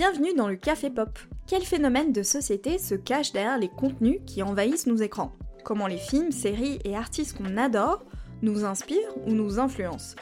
Bienvenue 0.00 0.32
dans 0.32 0.48
le 0.48 0.56
Café 0.56 0.88
Pop. 0.88 1.18
Quel 1.46 1.60
phénomène 1.60 2.10
de 2.10 2.22
société 2.22 2.78
se 2.78 2.94
cache 2.94 3.32
derrière 3.32 3.58
les 3.58 3.68
contenus 3.68 4.20
qui 4.24 4.42
envahissent 4.42 4.86
nos 4.86 4.96
écrans? 4.96 5.36
Comment 5.62 5.86
les 5.86 5.98
films, 5.98 6.32
séries 6.32 6.78
et 6.84 6.96
artistes 6.96 7.36
qu'on 7.36 7.58
adore 7.58 8.02
nous 8.40 8.64
inspirent 8.64 9.14
ou 9.26 9.32
nous 9.32 9.58
influencent? 9.58 10.16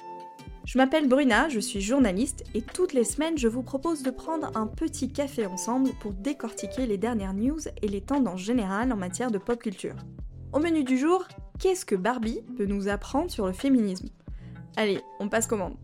Je 0.64 0.79
m'appelle 0.79 1.09
Bruna, 1.09 1.49
je 1.49 1.61
suis 1.61 1.80
journaliste 1.80 2.43
et 2.54 2.62
toutes 2.62 2.93
les 2.93 3.04
semaines 3.04 3.39
je 3.39 3.46
vous 3.46 3.62
propose 3.62 4.03
de 4.03 4.11
prendre 4.11 4.50
un 4.57 4.67
petit 4.67 5.12
café 5.12 5.46
ensemble 5.46 5.90
pour 6.00 6.13
décortiquer 6.13 6.85
les 6.86 6.99
dernières 6.99 7.35
news 7.35 7.61
et 7.81 7.86
les 7.86 8.00
tendances 8.00 8.40
générales 8.40 8.93
en 8.93 8.96
matière 8.96 9.31
de 9.31 9.39
pop 9.39 9.61
culture. 9.61 9.95
Au 10.53 10.58
menu 10.58 10.82
du 10.82 10.99
jour, 10.99 11.29
qu'est-ce 11.61 11.86
que 11.86 11.95
Barbie 11.95 12.43
peut 12.57 12.67
nous 12.67 12.89
apprendre 12.89 13.31
sur 13.31 13.46
le 13.46 13.53
féminisme? 13.53 14.08
Allez, 14.75 15.00
on 15.21 15.29
passe 15.29 15.46
commande. 15.46 15.76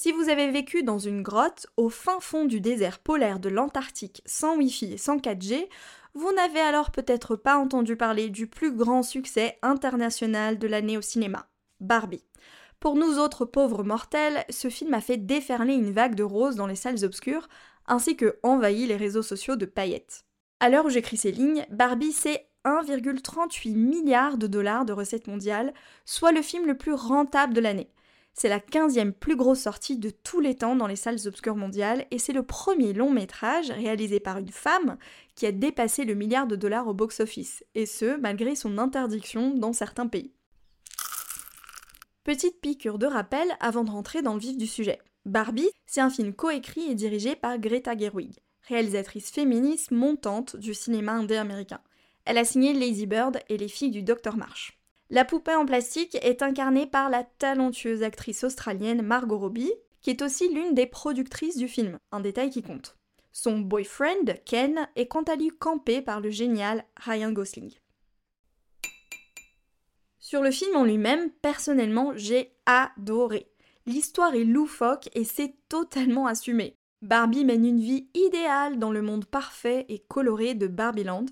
Si 0.00 0.12
vous 0.12 0.28
avez 0.28 0.48
vécu 0.48 0.84
dans 0.84 1.00
une 1.00 1.22
grotte 1.22 1.66
au 1.76 1.88
fin 1.88 2.20
fond 2.20 2.44
du 2.44 2.60
désert 2.60 3.00
polaire 3.00 3.40
de 3.40 3.48
l'Antarctique 3.48 4.22
sans 4.26 4.56
Wi-Fi 4.56 4.92
et 4.92 4.96
sans 4.96 5.16
4G, 5.16 5.68
vous 6.14 6.32
n'avez 6.34 6.60
alors 6.60 6.92
peut-être 6.92 7.34
pas 7.34 7.58
entendu 7.58 7.96
parler 7.96 8.30
du 8.30 8.46
plus 8.46 8.70
grand 8.70 9.02
succès 9.02 9.58
international 9.60 10.56
de 10.56 10.68
l'année 10.68 10.96
au 10.96 11.00
cinéma, 11.00 11.48
Barbie. 11.80 12.22
Pour 12.78 12.94
nous 12.94 13.18
autres 13.18 13.44
pauvres 13.44 13.82
mortels, 13.82 14.44
ce 14.50 14.70
film 14.70 14.94
a 14.94 15.00
fait 15.00 15.16
déferler 15.16 15.74
une 15.74 15.90
vague 15.90 16.14
de 16.14 16.22
roses 16.22 16.54
dans 16.54 16.68
les 16.68 16.76
salles 16.76 17.04
obscures, 17.04 17.48
ainsi 17.88 18.16
que 18.16 18.38
envahi 18.44 18.86
les 18.86 18.94
réseaux 18.94 19.22
sociaux 19.22 19.56
de 19.56 19.66
paillettes. 19.66 20.26
À 20.60 20.68
l'heure 20.68 20.86
où 20.86 20.90
j'écris 20.90 21.16
ces 21.16 21.32
lignes, 21.32 21.66
Barbie 21.70 22.12
c'est 22.12 22.48
1,38 22.64 23.74
milliard 23.74 24.38
de 24.38 24.46
dollars 24.46 24.84
de 24.84 24.92
recettes 24.92 25.26
mondiales, 25.26 25.74
soit 26.04 26.30
le 26.30 26.42
film 26.42 26.68
le 26.68 26.78
plus 26.78 26.94
rentable 26.94 27.52
de 27.52 27.60
l'année. 27.60 27.90
C'est 28.40 28.48
la 28.48 28.60
15e 28.60 29.10
plus 29.10 29.34
grosse 29.34 29.62
sortie 29.62 29.96
de 29.96 30.10
tous 30.10 30.38
les 30.38 30.54
temps 30.54 30.76
dans 30.76 30.86
les 30.86 30.94
salles 30.94 31.26
obscures 31.26 31.56
mondiales 31.56 32.06
et 32.12 32.20
c'est 32.20 32.32
le 32.32 32.44
premier 32.44 32.92
long 32.92 33.10
métrage 33.10 33.72
réalisé 33.72 34.20
par 34.20 34.38
une 34.38 34.52
femme 34.52 34.96
qui 35.34 35.44
a 35.44 35.50
dépassé 35.50 36.04
le 36.04 36.14
milliard 36.14 36.46
de 36.46 36.54
dollars 36.54 36.86
au 36.86 36.94
box-office, 36.94 37.64
et 37.74 37.84
ce, 37.84 38.16
malgré 38.16 38.54
son 38.54 38.78
interdiction 38.78 39.56
dans 39.56 39.72
certains 39.72 40.06
pays. 40.06 40.30
Petite 42.22 42.60
piqûre 42.60 43.00
de 43.00 43.06
rappel 43.06 43.56
avant 43.58 43.82
de 43.82 43.90
rentrer 43.90 44.22
dans 44.22 44.34
le 44.34 44.40
vif 44.40 44.56
du 44.56 44.68
sujet. 44.68 45.00
Barbie, 45.24 45.70
c'est 45.86 46.00
un 46.00 46.10
film 46.10 46.32
coécrit 46.32 46.88
et 46.88 46.94
dirigé 46.94 47.34
par 47.34 47.58
Greta 47.58 47.96
Gerwig, 47.96 48.36
réalisatrice 48.68 49.32
féministe 49.32 49.90
montante 49.90 50.54
du 50.54 50.74
cinéma 50.74 51.10
indé 51.10 51.34
américain. 51.34 51.80
Elle 52.24 52.38
a 52.38 52.44
signé 52.44 52.72
Lazy 52.72 53.06
Bird 53.06 53.40
et 53.48 53.56
Les 53.56 53.66
filles 53.66 53.90
du 53.90 54.04
Dr 54.04 54.36
Marsh. 54.36 54.77
La 55.10 55.24
poupée 55.24 55.54
en 55.54 55.64
plastique 55.64 56.18
est 56.20 56.42
incarnée 56.42 56.86
par 56.86 57.08
la 57.08 57.24
talentueuse 57.24 58.02
actrice 58.02 58.44
australienne 58.44 59.00
Margot 59.00 59.38
Robbie, 59.38 59.72
qui 60.02 60.10
est 60.10 60.20
aussi 60.20 60.52
l'une 60.52 60.74
des 60.74 60.86
productrices 60.86 61.56
du 61.56 61.66
film, 61.66 61.98
un 62.12 62.20
détail 62.20 62.50
qui 62.50 62.62
compte. 62.62 62.96
Son 63.32 63.58
boyfriend, 63.58 64.34
Ken, 64.44 64.86
est 64.96 65.06
quant 65.06 65.22
à 65.22 65.36
lui 65.36 65.48
campé 65.48 66.02
par 66.02 66.20
le 66.20 66.28
génial 66.28 66.84
Ryan 66.96 67.32
Gosling. 67.32 67.72
Sur 70.18 70.42
le 70.42 70.50
film 70.50 70.76
en 70.76 70.84
lui-même, 70.84 71.30
personnellement, 71.40 72.12
j'ai 72.14 72.52
adoré. 72.66 73.50
L'histoire 73.86 74.34
est 74.34 74.44
loufoque 74.44 75.08
et 75.14 75.24
c'est 75.24 75.54
totalement 75.70 76.26
assumé. 76.26 76.74
Barbie 77.00 77.46
mène 77.46 77.64
une 77.64 77.80
vie 77.80 78.10
idéale 78.12 78.78
dans 78.78 78.90
le 78.90 79.00
monde 79.00 79.24
parfait 79.24 79.86
et 79.88 80.00
coloré 80.00 80.54
de 80.54 80.66
Barbieland, 80.66 81.24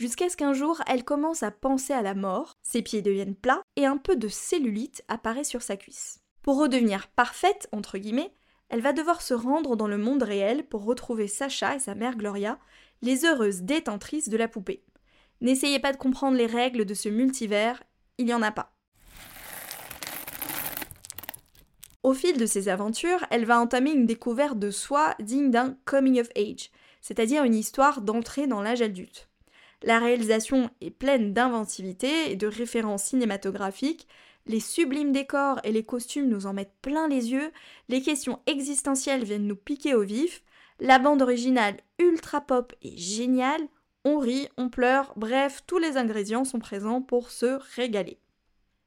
jusqu'à 0.00 0.30
ce 0.30 0.36
qu'un 0.36 0.54
jour 0.54 0.80
elle 0.86 1.04
commence 1.04 1.42
à 1.42 1.50
penser 1.50 1.92
à 1.92 2.00
la 2.00 2.14
mort, 2.14 2.54
ses 2.62 2.80
pieds 2.80 3.02
deviennent 3.02 3.36
plats 3.36 3.60
et 3.76 3.84
un 3.84 3.98
peu 3.98 4.16
de 4.16 4.28
cellulite 4.28 5.04
apparaît 5.08 5.44
sur 5.44 5.60
sa 5.60 5.76
cuisse. 5.76 6.20
Pour 6.40 6.58
redevenir 6.58 7.08
parfaite, 7.08 7.68
entre 7.70 7.98
guillemets, 7.98 8.34
elle 8.70 8.80
va 8.80 8.94
devoir 8.94 9.20
se 9.20 9.34
rendre 9.34 9.76
dans 9.76 9.88
le 9.88 9.98
monde 9.98 10.22
réel 10.22 10.66
pour 10.66 10.84
retrouver 10.84 11.28
Sacha 11.28 11.74
et 11.74 11.80
sa 11.80 11.94
mère 11.94 12.16
Gloria, 12.16 12.58
les 13.02 13.26
heureuses 13.26 13.60
détentrices 13.60 14.30
de 14.30 14.38
la 14.38 14.48
poupée. 14.48 14.84
N'essayez 15.42 15.80
pas 15.80 15.92
de 15.92 15.98
comprendre 15.98 16.38
les 16.38 16.46
règles 16.46 16.86
de 16.86 16.94
ce 16.94 17.10
multivers, 17.10 17.82
il 18.16 18.24
n'y 18.24 18.34
en 18.34 18.42
a 18.42 18.52
pas. 18.52 18.72
Au 22.02 22.14
fil 22.14 22.38
de 22.38 22.46
ses 22.46 22.70
aventures, 22.70 23.26
elle 23.30 23.44
va 23.44 23.60
entamer 23.60 23.90
une 23.90 24.06
découverte 24.06 24.58
de 24.58 24.70
soi 24.70 25.14
digne 25.20 25.50
d'un 25.50 25.76
coming 25.84 26.20
of 26.20 26.30
age, 26.36 26.70
c'est-à-dire 27.02 27.44
une 27.44 27.54
histoire 27.54 28.00
d'entrée 28.00 28.46
dans 28.46 28.62
l'âge 28.62 28.80
adulte. 28.80 29.29
La 29.82 29.98
réalisation 29.98 30.70
est 30.80 30.90
pleine 30.90 31.32
d'inventivité 31.32 32.30
et 32.30 32.36
de 32.36 32.46
références 32.46 33.04
cinématographiques, 33.04 34.06
les 34.46 34.60
sublimes 34.60 35.12
décors 35.12 35.60
et 35.64 35.72
les 35.72 35.84
costumes 35.84 36.28
nous 36.28 36.46
en 36.46 36.52
mettent 36.52 36.76
plein 36.82 37.08
les 37.08 37.32
yeux, 37.32 37.50
les 37.88 38.02
questions 38.02 38.40
existentielles 38.46 39.24
viennent 39.24 39.46
nous 39.46 39.56
piquer 39.56 39.94
au 39.94 40.02
vif, 40.02 40.42
la 40.80 40.98
bande 40.98 41.22
originale 41.22 41.76
ultra 41.98 42.40
pop 42.40 42.74
est 42.82 42.96
géniale, 42.96 43.62
on 44.04 44.18
rit, 44.18 44.48
on 44.56 44.70
pleure, 44.70 45.12
bref, 45.16 45.62
tous 45.66 45.78
les 45.78 45.96
ingrédients 45.96 46.44
sont 46.44 46.58
présents 46.58 47.02
pour 47.02 47.30
se 47.30 47.58
régaler. 47.76 48.18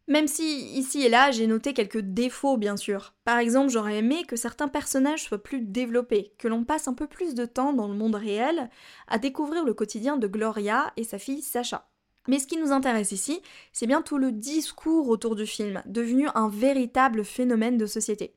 Même 0.08 0.28
si, 0.28 0.78
ici 0.78 1.04
et 1.04 1.10
là, 1.10 1.32
j'ai 1.32 1.48
noté 1.48 1.74
quelques 1.74 2.02
défauts, 2.02 2.58
bien 2.58 2.76
sûr. 2.76 3.14
Par 3.24 3.38
exemple, 3.38 3.72
j'aurais 3.72 4.00
aimé 4.00 4.26
que 4.28 4.36
certains 4.36 4.68
personnages 4.68 5.24
soient 5.24 5.42
plus 5.42 5.62
développés, 5.62 6.34
que 6.38 6.50
l'on 6.50 6.66
passe 6.66 6.90
un 6.90 6.94
peu 6.94 7.08
plus 7.08 7.36
de 7.36 7.46
temps 7.46 7.72
dans 7.72 7.88
le 7.88 7.94
monde 7.94 8.16
réel 8.16 8.70
à 9.08 9.18
découvrir 9.18 9.64
le 9.64 9.74
quotidien 9.74 10.18
de 10.18 10.28
Gloria 10.28 10.92
et 10.98 11.06
sa 11.06 11.20
fille 11.20 11.42
Sacha. 11.42 11.88
Mais 12.28 12.40
ce 12.40 12.48
qui 12.48 12.58
nous 12.58 12.72
intéresse 12.72 13.14
ici, 13.14 13.42
c'est 13.72 13.88
bien 13.88 14.02
tout 14.02 14.18
le 14.18 14.32
discours 14.34 15.08
autour 15.08 15.36
du 15.36 15.46
film, 15.46 15.82
devenu 15.86 16.28
un 16.36 16.50
véritable 16.50 17.24
phénomène 17.24 17.78
de 17.78 17.86
société. 17.86 18.34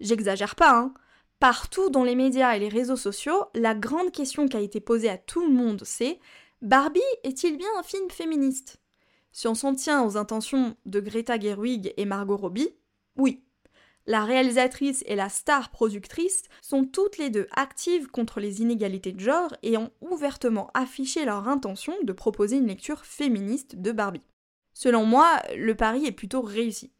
J'exagère 0.00 0.54
pas, 0.54 0.76
hein 0.76 0.94
Partout 1.38 1.90
dans 1.90 2.04
les 2.04 2.14
médias 2.14 2.56
et 2.56 2.58
les 2.58 2.68
réseaux 2.68 2.96
sociaux, 2.96 3.44
la 3.54 3.74
grande 3.74 4.10
question 4.10 4.48
qui 4.48 4.56
a 4.56 4.60
été 4.60 4.80
posée 4.80 5.10
à 5.10 5.18
tout 5.18 5.46
le 5.46 5.52
monde, 5.52 5.82
c'est 5.84 6.18
Barbie 6.62 7.00
est-il 7.24 7.58
bien 7.58 7.68
un 7.78 7.82
film 7.82 8.08
féministe? 8.10 8.80
Si 9.36 9.48
on 9.48 9.54
s'en 9.54 9.74
tient 9.74 10.02
aux 10.02 10.16
intentions 10.16 10.78
de 10.86 10.98
Greta 10.98 11.38
Gerwig 11.38 11.92
et 11.98 12.06
Margot 12.06 12.38
Robbie, 12.38 12.70
oui. 13.18 13.44
La 14.06 14.24
réalisatrice 14.24 15.04
et 15.06 15.14
la 15.14 15.28
star 15.28 15.68
productrice 15.68 16.44
sont 16.62 16.86
toutes 16.86 17.18
les 17.18 17.28
deux 17.28 17.46
actives 17.54 18.06
contre 18.06 18.40
les 18.40 18.62
inégalités 18.62 19.12
de 19.12 19.20
genre 19.20 19.54
et 19.62 19.76
ont 19.76 19.90
ouvertement 20.00 20.70
affiché 20.72 21.26
leur 21.26 21.48
intention 21.48 21.92
de 22.02 22.14
proposer 22.14 22.56
une 22.56 22.68
lecture 22.68 23.04
féministe 23.04 23.76
de 23.76 23.92
Barbie. 23.92 24.22
Selon 24.72 25.04
moi, 25.04 25.42
le 25.54 25.74
pari 25.74 26.06
est 26.06 26.12
plutôt 26.12 26.40
réussi. 26.40 26.90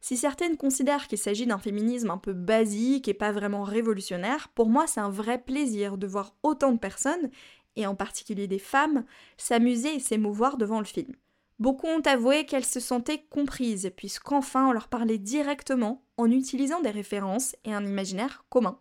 Si 0.00 0.16
certaines 0.16 0.56
considèrent 0.56 1.06
qu'il 1.06 1.18
s'agit 1.18 1.46
d'un 1.46 1.58
féminisme 1.58 2.10
un 2.10 2.18
peu 2.18 2.32
basique 2.32 3.06
et 3.06 3.14
pas 3.14 3.30
vraiment 3.30 3.62
révolutionnaire, 3.62 4.48
pour 4.56 4.68
moi 4.68 4.88
c'est 4.88 4.98
un 4.98 5.10
vrai 5.10 5.38
plaisir 5.38 5.96
de 5.96 6.08
voir 6.08 6.34
autant 6.42 6.72
de 6.72 6.78
personnes, 6.78 7.30
et 7.76 7.86
en 7.86 7.94
particulier 7.94 8.48
des 8.48 8.58
femmes, 8.58 9.04
s'amuser 9.36 9.94
et 9.94 10.00
s'émouvoir 10.00 10.56
devant 10.56 10.80
le 10.80 10.86
film. 10.86 11.14
Beaucoup 11.64 11.86
ont 11.86 12.02
avoué 12.02 12.44
qu'elles 12.44 12.66
se 12.66 12.78
sentaient 12.78 13.24
comprises, 13.30 13.90
puisqu'enfin 13.96 14.68
on 14.68 14.72
leur 14.72 14.88
parlait 14.88 15.16
directement 15.16 16.04
en 16.18 16.30
utilisant 16.30 16.82
des 16.82 16.90
références 16.90 17.56
et 17.64 17.72
un 17.72 17.86
imaginaire 17.86 18.44
commun. 18.50 18.78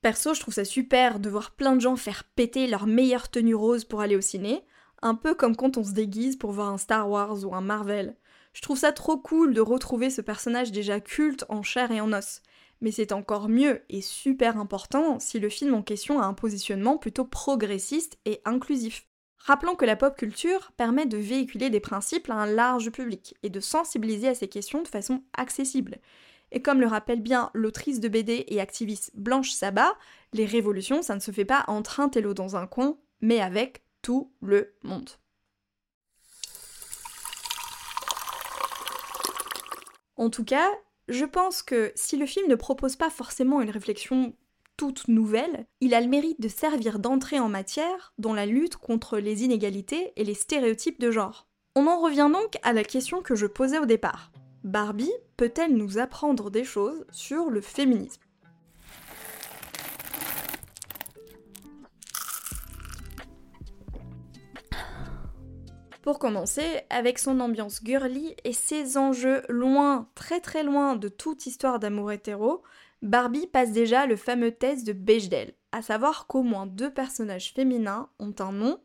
Perso, 0.00 0.32
je 0.32 0.40
trouve 0.40 0.54
ça 0.54 0.64
super 0.64 1.20
de 1.20 1.28
voir 1.28 1.50
plein 1.50 1.76
de 1.76 1.82
gens 1.82 1.94
faire 1.94 2.24
péter 2.24 2.68
leur 2.68 2.86
meilleure 2.86 3.28
tenue 3.28 3.54
rose 3.54 3.84
pour 3.84 4.00
aller 4.00 4.16
au 4.16 4.22
ciné, 4.22 4.64
un 5.02 5.14
peu 5.14 5.34
comme 5.34 5.56
quand 5.56 5.76
on 5.76 5.84
se 5.84 5.92
déguise 5.92 6.36
pour 6.36 6.52
voir 6.52 6.72
un 6.72 6.78
Star 6.78 7.10
Wars 7.10 7.44
ou 7.44 7.54
un 7.54 7.60
Marvel. 7.60 8.16
Je 8.54 8.62
trouve 8.62 8.78
ça 8.78 8.92
trop 8.92 9.18
cool 9.18 9.52
de 9.52 9.60
retrouver 9.60 10.08
ce 10.08 10.22
personnage 10.22 10.72
déjà 10.72 11.00
culte 11.00 11.44
en 11.50 11.62
chair 11.62 11.90
et 11.90 12.00
en 12.00 12.14
os. 12.14 12.40
Mais 12.80 12.92
c'est 12.92 13.12
encore 13.12 13.50
mieux 13.50 13.82
et 13.90 14.00
super 14.00 14.56
important 14.56 15.20
si 15.20 15.38
le 15.38 15.50
film 15.50 15.74
en 15.74 15.82
question 15.82 16.18
a 16.18 16.24
un 16.24 16.32
positionnement 16.32 16.96
plutôt 16.96 17.26
progressiste 17.26 18.16
et 18.24 18.40
inclusif. 18.46 19.06
Rappelons 19.38 19.76
que 19.76 19.84
la 19.84 19.96
pop 19.96 20.16
culture 20.16 20.72
permet 20.76 21.06
de 21.06 21.16
véhiculer 21.16 21.70
des 21.70 21.80
principes 21.80 22.30
à 22.30 22.34
un 22.34 22.46
large 22.46 22.90
public 22.90 23.36
et 23.42 23.50
de 23.50 23.60
sensibiliser 23.60 24.28
à 24.28 24.34
ces 24.34 24.48
questions 24.48 24.82
de 24.82 24.88
façon 24.88 25.22
accessible. 25.36 25.98
Et 26.52 26.62
comme 26.62 26.80
le 26.80 26.86
rappelle 26.86 27.20
bien 27.20 27.50
l'autrice 27.54 28.00
de 28.00 28.08
BD 28.08 28.44
et 28.48 28.60
activiste 28.60 29.12
Blanche 29.14 29.50
Sabat, 29.50 29.96
les 30.32 30.46
révolutions, 30.46 31.02
ça 31.02 31.14
ne 31.14 31.20
se 31.20 31.30
fait 31.30 31.44
pas 31.44 31.64
entre 31.68 32.00
un 32.00 32.08
télo 32.08 32.34
dans 32.34 32.56
un 32.56 32.66
coin, 32.66 32.98
mais 33.20 33.40
avec 33.40 33.84
tout 34.02 34.32
le 34.40 34.74
monde. 34.82 35.10
En 40.16 40.30
tout 40.30 40.44
cas, 40.44 40.70
je 41.08 41.24
pense 41.24 41.62
que 41.62 41.92
si 41.94 42.16
le 42.16 42.26
film 42.26 42.48
ne 42.48 42.54
propose 42.54 42.96
pas 42.96 43.10
forcément 43.10 43.60
une 43.60 43.70
réflexion 43.70 44.34
toute 44.76 45.08
nouvelle, 45.08 45.66
il 45.80 45.94
a 45.94 46.00
le 46.00 46.08
mérite 46.08 46.40
de 46.40 46.48
servir 46.48 46.98
d'entrée 46.98 47.38
en 47.38 47.48
matière 47.48 48.12
dans 48.18 48.34
la 48.34 48.46
lutte 48.46 48.76
contre 48.76 49.18
les 49.18 49.44
inégalités 49.44 50.12
et 50.16 50.24
les 50.24 50.34
stéréotypes 50.34 51.00
de 51.00 51.10
genre. 51.10 51.48
On 51.74 51.86
en 51.86 52.00
revient 52.00 52.30
donc 52.32 52.56
à 52.62 52.72
la 52.72 52.84
question 52.84 53.22
que 53.22 53.34
je 53.34 53.46
posais 53.46 53.78
au 53.78 53.86
départ. 53.86 54.32
Barbie 54.64 55.12
peut-elle 55.36 55.74
nous 55.74 55.98
apprendre 55.98 56.50
des 56.50 56.64
choses 56.64 57.04
sur 57.10 57.50
le 57.50 57.60
féminisme? 57.60 58.22
Pour 66.02 66.20
commencer, 66.20 66.82
avec 66.88 67.18
son 67.18 67.40
ambiance 67.40 67.80
girly 67.82 68.36
et 68.44 68.52
ses 68.52 68.96
enjeux 68.96 69.42
loin, 69.48 70.08
très 70.14 70.38
très 70.38 70.62
loin 70.62 70.94
de 70.94 71.08
toute 71.08 71.46
histoire 71.46 71.80
d'amour 71.80 72.12
hétéro, 72.12 72.62
Barbie 73.06 73.46
passe 73.46 73.70
déjà 73.70 74.04
le 74.06 74.16
fameux 74.16 74.50
test 74.50 74.84
de 74.84 74.92
Bechdel, 74.92 75.54
à 75.70 75.80
savoir 75.80 76.26
qu'au 76.26 76.42
moins 76.42 76.66
deux 76.66 76.92
personnages 76.92 77.52
féminins 77.52 78.10
ont 78.18 78.34
un 78.40 78.50
nom, 78.50 78.80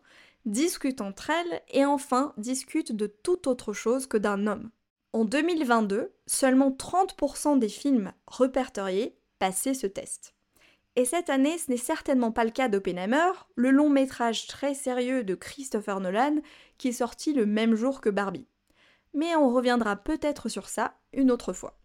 discutent 0.46 1.02
entre 1.02 1.32
elles 1.32 1.62
et 1.70 1.86
enfin 1.86 2.32
discutent 2.38 2.92
de 2.92 3.08
toute 3.08 3.48
autre 3.48 3.74
chose 3.74 4.06
que 4.06 4.18
d'un 4.18 4.46
homme. 4.46 4.70
En 5.12 5.26
2022, 5.26 6.14
seulement 6.28 6.70
30% 6.70 7.58
des 7.58 7.68
films 7.68 8.14
répertoriés 8.28 9.18
passaient 9.40 9.74
ce 9.74 9.88
test. 9.88 10.36
Et 10.96 11.06
cette 11.06 11.32
année, 11.32 11.58
ce 11.58 11.72
n'est 11.72 11.78
certainement 11.78 12.32
pas 12.32 12.46
le 12.46 12.52
cas 12.52 12.70
d'Oppenheimer, 12.70 13.32
le 13.56 13.72
long 13.72 13.90
métrage 13.90 14.46
très 14.46 14.76
sérieux 14.76 15.24
de 15.24 15.34
Christopher 15.34 16.00
Nolan 16.00 16.36
qui 16.78 16.90
est 16.90 16.92
sorti 16.92 17.34
le 17.34 17.48
même 17.48 17.74
jour 17.74 18.02
que 18.02 18.12
Barbie. 18.12 18.46
Mais 19.16 19.36
on 19.36 19.50
reviendra 19.52 19.96
peut-être 19.96 20.48
sur 20.48 20.70
ça 20.70 20.94
une 21.12 21.32
autre 21.32 21.54
fois. 21.54 21.81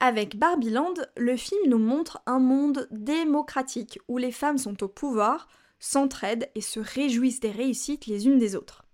Avec 0.00 0.38
Barbieland, 0.38 0.94
le 1.16 1.36
film 1.36 1.68
nous 1.68 1.78
montre 1.78 2.22
un 2.26 2.38
monde 2.38 2.86
démocratique 2.92 3.98
où 4.06 4.16
les 4.16 4.30
femmes 4.30 4.58
sont 4.58 4.80
au 4.84 4.88
pouvoir, 4.88 5.48
s'entraident 5.80 6.48
et 6.54 6.60
se 6.60 6.78
réjouissent 6.78 7.40
des 7.40 7.50
réussites 7.50 8.06
les 8.06 8.26
unes 8.26 8.38
des 8.38 8.54
autres. 8.54 8.84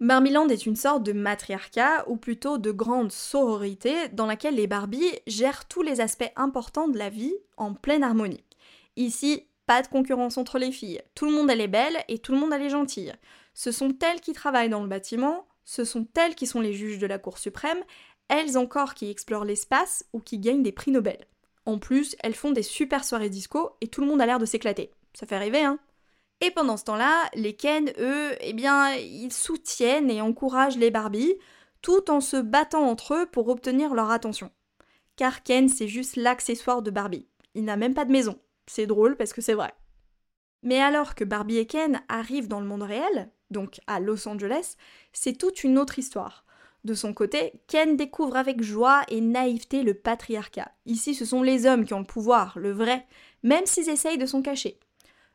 Barbieland 0.00 0.48
est 0.48 0.66
une 0.66 0.76
sorte 0.76 1.04
de 1.04 1.12
matriarcat, 1.12 2.08
ou 2.08 2.16
plutôt 2.16 2.58
de 2.58 2.72
grande 2.72 3.12
sororité, 3.12 4.08
dans 4.12 4.26
laquelle 4.26 4.56
les 4.56 4.66
Barbies 4.66 5.20
gèrent 5.26 5.68
tous 5.68 5.82
les 5.82 6.00
aspects 6.00 6.32
importants 6.34 6.88
de 6.88 6.98
la 6.98 7.10
vie 7.10 7.34
en 7.56 7.74
pleine 7.74 8.02
harmonie. 8.02 8.44
Ici, 8.96 9.46
pas 9.66 9.82
de 9.82 9.88
concurrence 9.88 10.36
entre 10.36 10.58
les 10.58 10.72
filles, 10.72 11.02
tout 11.14 11.26
le 11.26 11.32
monde 11.32 11.48
elle 11.48 11.60
est 11.60 11.68
belle 11.68 11.96
et 12.08 12.18
tout 12.18 12.32
le 12.32 12.38
monde 12.38 12.52
elle 12.52 12.62
est 12.62 12.70
gentille. 12.70 13.12
Ce 13.54 13.70
sont 13.70 13.94
elles 14.02 14.20
qui 14.20 14.32
travaillent 14.32 14.68
dans 14.68 14.82
le 14.82 14.88
bâtiment, 14.88 15.46
ce 15.64 15.84
sont 15.84 16.08
elles 16.16 16.34
qui 16.34 16.48
sont 16.48 16.60
les 16.60 16.72
juges 16.72 16.98
de 16.98 17.06
la 17.06 17.18
Cour 17.18 17.38
suprême, 17.38 17.78
elles 18.30 18.56
encore 18.56 18.94
qui 18.94 19.10
explorent 19.10 19.44
l'espace 19.44 20.04
ou 20.12 20.20
qui 20.20 20.38
gagnent 20.38 20.62
des 20.62 20.72
prix 20.72 20.92
Nobel. 20.92 21.26
En 21.66 21.78
plus, 21.78 22.16
elles 22.20 22.34
font 22.34 22.52
des 22.52 22.62
super 22.62 23.04
soirées 23.04 23.28
disco 23.28 23.72
et 23.80 23.88
tout 23.88 24.00
le 24.00 24.06
monde 24.06 24.22
a 24.22 24.26
l'air 24.26 24.38
de 24.38 24.46
s'éclater. 24.46 24.92
Ça 25.14 25.26
fait 25.26 25.36
rêver, 25.36 25.62
hein 25.62 25.80
Et 26.40 26.52
pendant 26.52 26.76
ce 26.76 26.84
temps-là, 26.84 27.28
les 27.34 27.54
Ken, 27.54 27.92
eux, 27.98 28.36
eh 28.40 28.52
bien, 28.52 28.94
ils 28.94 29.32
soutiennent 29.32 30.10
et 30.10 30.20
encouragent 30.22 30.78
les 30.78 30.92
Barbie, 30.92 31.34
tout 31.82 32.08
en 32.08 32.20
se 32.20 32.36
battant 32.36 32.88
entre 32.88 33.14
eux 33.14 33.26
pour 33.26 33.48
obtenir 33.48 33.94
leur 33.94 34.10
attention. 34.10 34.52
Car 35.16 35.42
Ken, 35.42 35.68
c'est 35.68 35.88
juste 35.88 36.14
l'accessoire 36.14 36.82
de 36.82 36.92
Barbie. 36.92 37.26
Il 37.54 37.64
n'a 37.64 37.76
même 37.76 37.94
pas 37.94 38.04
de 38.04 38.12
maison. 38.12 38.38
C'est 38.68 38.86
drôle 38.86 39.16
parce 39.16 39.32
que 39.32 39.40
c'est 39.40 39.54
vrai. 39.54 39.74
Mais 40.62 40.80
alors 40.80 41.16
que 41.16 41.24
Barbie 41.24 41.58
et 41.58 41.66
Ken 41.66 42.00
arrivent 42.08 42.48
dans 42.48 42.60
le 42.60 42.66
monde 42.66 42.84
réel, 42.84 43.30
donc 43.50 43.80
à 43.88 43.98
Los 43.98 44.28
Angeles, 44.28 44.76
c'est 45.12 45.36
toute 45.36 45.64
une 45.64 45.78
autre 45.78 45.98
histoire. 45.98 46.44
De 46.84 46.94
son 46.94 47.12
côté, 47.12 47.52
Ken 47.66 47.96
découvre 47.96 48.36
avec 48.36 48.62
joie 48.62 49.02
et 49.08 49.20
naïveté 49.20 49.82
le 49.82 49.94
patriarcat. 49.94 50.72
Ici, 50.86 51.14
ce 51.14 51.24
sont 51.24 51.42
les 51.42 51.66
hommes 51.66 51.84
qui 51.84 51.92
ont 51.92 52.00
le 52.00 52.06
pouvoir, 52.06 52.58
le 52.58 52.72
vrai, 52.72 53.06
même 53.42 53.66
s'ils 53.66 53.90
essayent 53.90 54.18
de 54.18 54.26
s'en 54.26 54.40
cacher. 54.40 54.78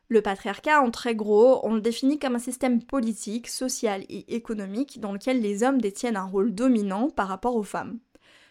Le 0.08 0.22
patriarcat, 0.22 0.80
en 0.80 0.90
très 0.90 1.14
gros, 1.14 1.60
on 1.64 1.74
le 1.74 1.80
définit 1.80 2.18
comme 2.18 2.36
un 2.36 2.40
système 2.40 2.82
politique, 2.82 3.48
social 3.48 4.04
et 4.08 4.36
économique 4.36 5.00
dans 5.00 5.12
lequel 5.12 5.40
les 5.40 5.62
hommes 5.62 5.80
détiennent 5.80 6.16
un 6.16 6.24
rôle 6.24 6.54
dominant 6.54 7.10
par 7.10 7.28
rapport 7.28 7.56
aux 7.56 7.64
femmes. 7.64 7.98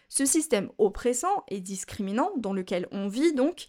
Ce 0.08 0.24
système 0.24 0.70
oppressant 0.78 1.44
et 1.48 1.60
discriminant, 1.60 2.30
dans 2.36 2.52
lequel 2.52 2.86
on 2.92 3.08
vit 3.08 3.32
donc, 3.32 3.66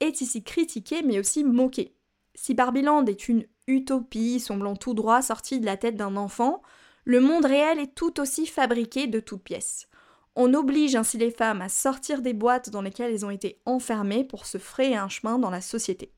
est 0.00 0.20
ici 0.20 0.42
critiqué 0.42 1.02
mais 1.02 1.18
aussi 1.18 1.44
moqué. 1.44 1.94
Si 2.34 2.54
Barbieland 2.54 3.04
est 3.06 3.28
une 3.28 3.44
utopie 3.66 4.40
semblant 4.40 4.76
tout 4.76 4.94
droit 4.94 5.22
sortie 5.22 5.60
de 5.60 5.66
la 5.66 5.76
tête 5.76 5.96
d'un 5.96 6.16
enfant, 6.16 6.62
le 7.04 7.20
monde 7.20 7.44
réel 7.44 7.78
est 7.78 7.94
tout 7.94 8.20
aussi 8.20 8.46
fabriqué 8.46 9.06
de 9.06 9.20
toutes 9.20 9.44
pièces. 9.44 9.88
On 10.36 10.54
oblige 10.54 10.96
ainsi 10.96 11.18
les 11.18 11.30
femmes 11.30 11.60
à 11.60 11.68
sortir 11.68 12.22
des 12.22 12.34
boîtes 12.34 12.70
dans 12.70 12.82
lesquelles 12.82 13.12
elles 13.12 13.26
ont 13.26 13.30
été 13.30 13.60
enfermées 13.66 14.24
pour 14.24 14.46
se 14.46 14.58
frayer 14.58 14.96
un 14.96 15.08
chemin 15.08 15.38
dans 15.38 15.50
la 15.50 15.60
société. 15.60 16.12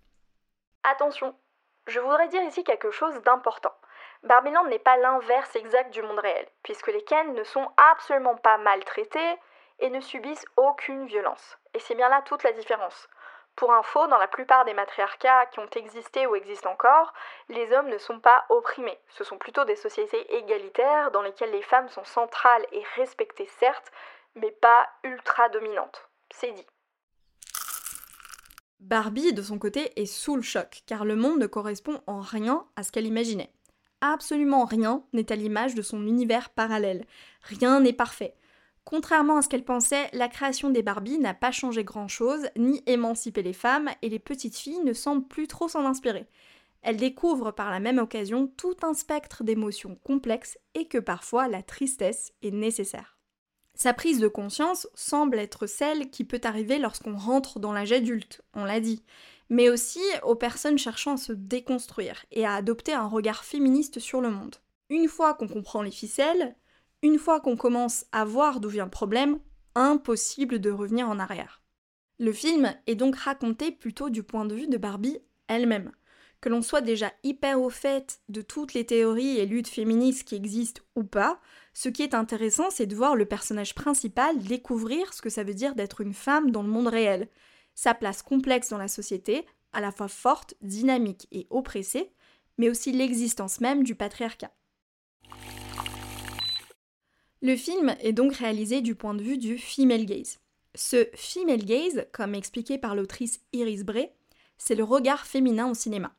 Attention, 0.84 1.34
je 1.86 2.00
voudrais 2.00 2.28
dire 2.28 2.42
ici 2.42 2.64
quelque 2.64 2.90
chose 2.90 3.14
d'important. 3.24 3.72
Barbieland 4.24 4.66
n'est 4.66 4.78
pas 4.78 4.96
l'inverse 4.98 5.56
exact 5.56 5.92
du 5.92 6.02
monde 6.02 6.18
réel, 6.18 6.46
puisque 6.62 6.88
les 6.88 7.02
Ken 7.04 7.34
ne 7.34 7.42
sont 7.42 7.66
absolument 7.92 8.36
pas 8.36 8.58
maltraités 8.58 9.38
et 9.80 9.90
ne 9.90 10.00
subissent 10.00 10.46
aucune 10.56 11.06
violence. 11.06 11.58
Et 11.74 11.80
c'est 11.80 11.96
bien 11.96 12.08
là 12.08 12.22
toute 12.22 12.44
la 12.44 12.52
différence. 12.52 13.08
Pour 13.56 13.72
info, 13.72 14.06
dans 14.08 14.18
la 14.18 14.28
plupart 14.28 14.64
des 14.64 14.74
matriarcats 14.74 15.46
qui 15.46 15.60
ont 15.60 15.68
existé 15.76 16.26
ou 16.26 16.34
existent 16.34 16.70
encore, 16.70 17.12
les 17.48 17.70
hommes 17.72 17.88
ne 17.88 17.98
sont 17.98 18.18
pas 18.18 18.44
opprimés. 18.48 18.98
Ce 19.10 19.24
sont 19.24 19.38
plutôt 19.38 19.64
des 19.64 19.76
sociétés 19.76 20.36
égalitaires 20.36 21.10
dans 21.10 21.22
lesquelles 21.22 21.52
les 21.52 21.62
femmes 21.62 21.88
sont 21.88 22.04
centrales 22.04 22.66
et 22.72 22.82
respectées 22.96 23.48
certes, 23.58 23.92
mais 24.34 24.50
pas 24.50 24.88
ultra 25.04 25.48
dominantes. 25.50 26.08
C'est 26.30 26.52
dit. 26.52 26.66
Barbie, 28.80 29.32
de 29.32 29.42
son 29.42 29.58
côté, 29.58 29.92
est 30.00 30.06
sous 30.06 30.34
le 30.34 30.42
choc, 30.42 30.82
car 30.86 31.04
le 31.04 31.14
monde 31.14 31.38
ne 31.38 31.46
correspond 31.46 32.02
en 32.06 32.20
rien 32.20 32.66
à 32.74 32.82
ce 32.82 32.90
qu'elle 32.90 33.06
imaginait. 33.06 33.52
Absolument 34.00 34.64
rien 34.64 35.04
n'est 35.12 35.30
à 35.30 35.36
l'image 35.36 35.76
de 35.76 35.82
son 35.82 36.04
univers 36.04 36.50
parallèle. 36.50 37.06
Rien 37.42 37.78
n'est 37.78 37.92
parfait. 37.92 38.34
Contrairement 38.84 39.36
à 39.36 39.42
ce 39.42 39.48
qu'elle 39.48 39.64
pensait, 39.64 40.08
la 40.12 40.28
création 40.28 40.70
des 40.70 40.82
Barbie 40.82 41.18
n'a 41.18 41.34
pas 41.34 41.52
changé 41.52 41.84
grand-chose, 41.84 42.48
ni 42.56 42.82
émancipé 42.86 43.42
les 43.42 43.52
femmes, 43.52 43.90
et 44.02 44.08
les 44.08 44.18
petites 44.18 44.56
filles 44.56 44.82
ne 44.84 44.92
semblent 44.92 45.26
plus 45.26 45.46
trop 45.46 45.68
s'en 45.68 45.86
inspirer. 45.86 46.26
Elles 46.82 46.96
découvrent 46.96 47.52
par 47.52 47.70
la 47.70 47.78
même 47.78 47.98
occasion 47.98 48.52
tout 48.56 48.76
un 48.82 48.92
spectre 48.92 49.44
d'émotions 49.44 49.96
complexes 50.02 50.58
et 50.74 50.88
que 50.88 50.98
parfois 50.98 51.46
la 51.46 51.62
tristesse 51.62 52.32
est 52.42 52.50
nécessaire. 52.50 53.18
Sa 53.74 53.94
prise 53.94 54.18
de 54.18 54.28
conscience 54.28 54.88
semble 54.94 55.38
être 55.38 55.66
celle 55.66 56.10
qui 56.10 56.24
peut 56.24 56.40
arriver 56.44 56.78
lorsqu'on 56.78 57.16
rentre 57.16 57.60
dans 57.60 57.72
l'âge 57.72 57.92
adulte, 57.92 58.42
on 58.52 58.64
l'a 58.64 58.80
dit, 58.80 59.02
mais 59.48 59.68
aussi 59.68 60.00
aux 60.24 60.34
personnes 60.34 60.78
cherchant 60.78 61.14
à 61.14 61.18
se 61.18 61.32
déconstruire 61.32 62.24
et 62.32 62.44
à 62.44 62.54
adopter 62.54 62.92
un 62.92 63.06
regard 63.06 63.44
féministe 63.44 63.98
sur 63.98 64.20
le 64.20 64.30
monde. 64.30 64.56
Une 64.88 65.08
fois 65.08 65.34
qu'on 65.34 65.48
comprend 65.48 65.82
les 65.82 65.90
ficelles, 65.90 66.54
une 67.02 67.18
fois 67.18 67.40
qu'on 67.40 67.56
commence 67.56 68.06
à 68.12 68.24
voir 68.24 68.60
d'où 68.60 68.68
vient 68.68 68.84
le 68.84 68.90
problème, 68.90 69.40
impossible 69.74 70.60
de 70.60 70.70
revenir 70.70 71.08
en 71.08 71.18
arrière. 71.18 71.62
Le 72.18 72.32
film 72.32 72.74
est 72.86 72.94
donc 72.94 73.16
raconté 73.16 73.72
plutôt 73.72 74.08
du 74.08 74.22
point 74.22 74.44
de 74.44 74.54
vue 74.54 74.68
de 74.68 74.76
Barbie 74.76 75.18
elle-même. 75.48 75.90
Que 76.40 76.48
l'on 76.48 76.62
soit 76.62 76.80
déjà 76.80 77.12
hyper 77.22 77.60
au 77.60 77.70
fait 77.70 78.20
de 78.28 78.42
toutes 78.42 78.74
les 78.74 78.84
théories 78.84 79.38
et 79.38 79.46
luttes 79.46 79.68
féministes 79.68 80.24
qui 80.24 80.34
existent 80.34 80.82
ou 80.96 81.04
pas, 81.04 81.40
ce 81.72 81.88
qui 81.88 82.02
est 82.02 82.14
intéressant, 82.14 82.70
c'est 82.70 82.86
de 82.86 82.96
voir 82.96 83.16
le 83.16 83.26
personnage 83.26 83.74
principal 83.74 84.38
découvrir 84.38 85.12
ce 85.14 85.22
que 85.22 85.30
ça 85.30 85.44
veut 85.44 85.54
dire 85.54 85.74
d'être 85.74 86.00
une 86.00 86.14
femme 86.14 86.50
dans 86.50 86.62
le 86.62 86.68
monde 86.68 86.88
réel, 86.88 87.28
sa 87.74 87.94
place 87.94 88.22
complexe 88.22 88.68
dans 88.68 88.78
la 88.78 88.88
société, 88.88 89.46
à 89.72 89.80
la 89.80 89.90
fois 89.90 90.08
forte, 90.08 90.54
dynamique 90.60 91.28
et 91.32 91.46
oppressée, 91.50 92.12
mais 92.58 92.68
aussi 92.68 92.92
l'existence 92.92 93.60
même 93.60 93.82
du 93.82 93.94
patriarcat. 93.94 94.52
Le 97.44 97.56
film 97.56 97.96
est 98.00 98.12
donc 98.12 98.34
réalisé 98.34 98.82
du 98.82 98.94
point 98.94 99.14
de 99.14 99.22
vue 99.22 99.36
du 99.36 99.58
female 99.58 100.04
gaze. 100.06 100.38
Ce 100.76 101.08
female 101.16 101.64
gaze, 101.64 102.06
comme 102.12 102.36
expliqué 102.36 102.78
par 102.78 102.94
l'autrice 102.94 103.40
Iris 103.52 103.82
Bray, 103.82 104.12
c'est 104.58 104.76
le 104.76 104.84
regard 104.84 105.26
féminin 105.26 105.68
au 105.68 105.74
cinéma. 105.74 106.14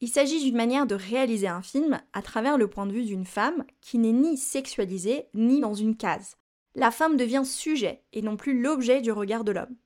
Il 0.00 0.08
s'agit 0.08 0.42
d'une 0.42 0.56
manière 0.56 0.86
de 0.86 0.94
réaliser 0.94 1.46
un 1.46 1.60
film 1.60 2.00
à 2.14 2.22
travers 2.22 2.56
le 2.56 2.68
point 2.68 2.86
de 2.86 2.92
vue 2.92 3.04
d'une 3.04 3.26
femme 3.26 3.66
qui 3.82 3.98
n'est 3.98 4.12
ni 4.12 4.38
sexualisée 4.38 5.26
ni 5.34 5.60
dans 5.60 5.74
une 5.74 5.94
case. 5.94 6.38
La 6.74 6.90
femme 6.90 7.18
devient 7.18 7.44
sujet 7.44 8.02
et 8.14 8.22
non 8.22 8.38
plus 8.38 8.58
l'objet 8.58 9.02
du 9.02 9.12
regard 9.12 9.44
de 9.44 9.52
l'homme. 9.52 9.76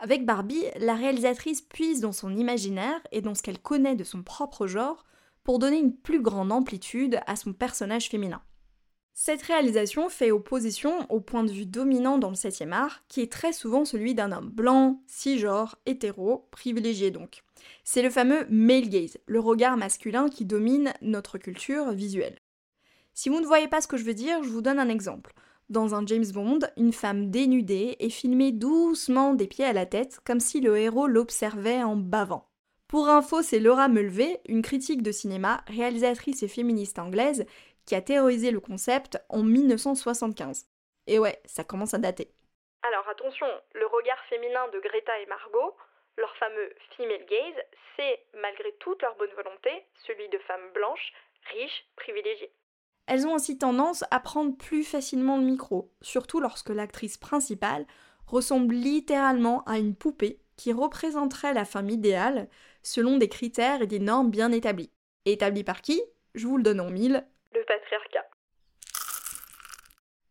Avec 0.00 0.26
Barbie, 0.26 0.64
la 0.80 0.96
réalisatrice 0.96 1.62
puise 1.62 2.00
dans 2.00 2.12
son 2.12 2.36
imaginaire 2.36 3.00
et 3.12 3.20
dans 3.20 3.36
ce 3.36 3.42
qu'elle 3.42 3.60
connaît 3.60 3.94
de 3.94 4.04
son 4.04 4.24
propre 4.24 4.66
genre 4.66 5.04
pour 5.44 5.60
donner 5.60 5.78
une 5.78 5.94
plus 5.94 6.20
grande 6.20 6.50
amplitude 6.50 7.20
à 7.28 7.36
son 7.36 7.52
personnage 7.52 8.08
féminin. 8.08 8.42
Cette 9.20 9.42
réalisation 9.42 10.08
fait 10.08 10.30
opposition 10.30 11.04
au 11.08 11.18
point 11.18 11.42
de 11.42 11.50
vue 11.50 11.66
dominant 11.66 12.18
dans 12.18 12.28
le 12.28 12.36
7e 12.36 12.70
art, 12.70 13.02
qui 13.08 13.20
est 13.20 13.32
très 13.32 13.52
souvent 13.52 13.84
celui 13.84 14.14
d'un 14.14 14.30
homme 14.30 14.48
blanc, 14.48 15.02
cisgenre, 15.08 15.74
hétéro, 15.86 16.46
privilégié 16.52 17.10
donc. 17.10 17.42
C'est 17.82 18.02
le 18.02 18.10
fameux 18.10 18.46
male 18.48 18.88
gaze, 18.88 19.18
le 19.26 19.40
regard 19.40 19.76
masculin 19.76 20.28
qui 20.28 20.44
domine 20.44 20.92
notre 21.02 21.36
culture 21.36 21.90
visuelle. 21.90 22.38
Si 23.12 23.28
vous 23.28 23.40
ne 23.40 23.46
voyez 23.46 23.66
pas 23.66 23.80
ce 23.80 23.88
que 23.88 23.96
je 23.96 24.04
veux 24.04 24.14
dire, 24.14 24.44
je 24.44 24.50
vous 24.50 24.62
donne 24.62 24.78
un 24.78 24.88
exemple. 24.88 25.34
Dans 25.68 25.96
un 25.96 26.06
James 26.06 26.30
Bond, 26.32 26.60
une 26.76 26.92
femme 26.92 27.28
dénudée 27.28 27.96
est 27.98 28.10
filmée 28.10 28.52
doucement 28.52 29.34
des 29.34 29.48
pieds 29.48 29.64
à 29.64 29.72
la 29.72 29.84
tête, 29.84 30.20
comme 30.24 30.38
si 30.38 30.60
le 30.60 30.78
héros 30.78 31.08
l'observait 31.08 31.82
en 31.82 31.96
bavant. 31.96 32.48
Pour 32.88 33.10
info, 33.10 33.42
c'est 33.42 33.60
Laura 33.60 33.88
Mulvey, 33.88 34.40
une 34.48 34.62
critique 34.62 35.02
de 35.02 35.12
cinéma, 35.12 35.62
réalisatrice 35.66 36.42
et 36.42 36.48
féministe 36.48 36.98
anglaise, 36.98 37.44
qui 37.88 37.94
a 37.94 38.02
théorisé 38.02 38.50
le 38.50 38.60
concept 38.60 39.18
en 39.30 39.42
1975. 39.42 40.66
Et 41.06 41.18
ouais, 41.18 41.40
ça 41.46 41.64
commence 41.64 41.94
à 41.94 41.98
dater. 41.98 42.30
Alors 42.82 43.08
attention, 43.08 43.46
le 43.74 43.86
regard 43.86 44.22
féminin 44.28 44.68
de 44.74 44.78
Greta 44.78 45.18
et 45.20 45.26
Margot, 45.26 45.74
leur 46.18 46.36
fameux 46.36 46.70
female 46.98 47.24
gaze, 47.24 47.64
c'est, 47.96 48.20
malgré 48.42 48.74
toute 48.78 49.00
leur 49.00 49.16
bonne 49.16 49.32
volonté, 49.34 49.70
celui 50.06 50.28
de 50.28 50.36
femmes 50.40 50.70
blanches, 50.74 51.14
riches, 51.54 51.86
privilégiées. 51.96 52.52
Elles 53.06 53.26
ont 53.26 53.34
aussi 53.34 53.56
tendance 53.56 54.04
à 54.10 54.20
prendre 54.20 54.54
plus 54.58 54.84
facilement 54.84 55.38
le 55.38 55.44
micro, 55.44 55.90
surtout 56.02 56.40
lorsque 56.40 56.68
l'actrice 56.68 57.16
principale 57.16 57.86
ressemble 58.26 58.74
littéralement 58.74 59.64
à 59.64 59.78
une 59.78 59.96
poupée 59.96 60.42
qui 60.58 60.74
représenterait 60.74 61.54
la 61.54 61.64
femme 61.64 61.88
idéale 61.88 62.50
selon 62.82 63.16
des 63.16 63.30
critères 63.30 63.80
et 63.80 63.86
des 63.86 63.98
normes 63.98 64.30
bien 64.30 64.52
établis. 64.52 64.92
Établis 65.24 65.64
par 65.64 65.80
qui? 65.80 66.02
Je 66.34 66.46
vous 66.46 66.58
le 66.58 66.62
donne 66.62 66.80
en 66.80 66.90
mille. 66.90 67.26
Le 67.54 67.64
patriarcat. 67.64 68.28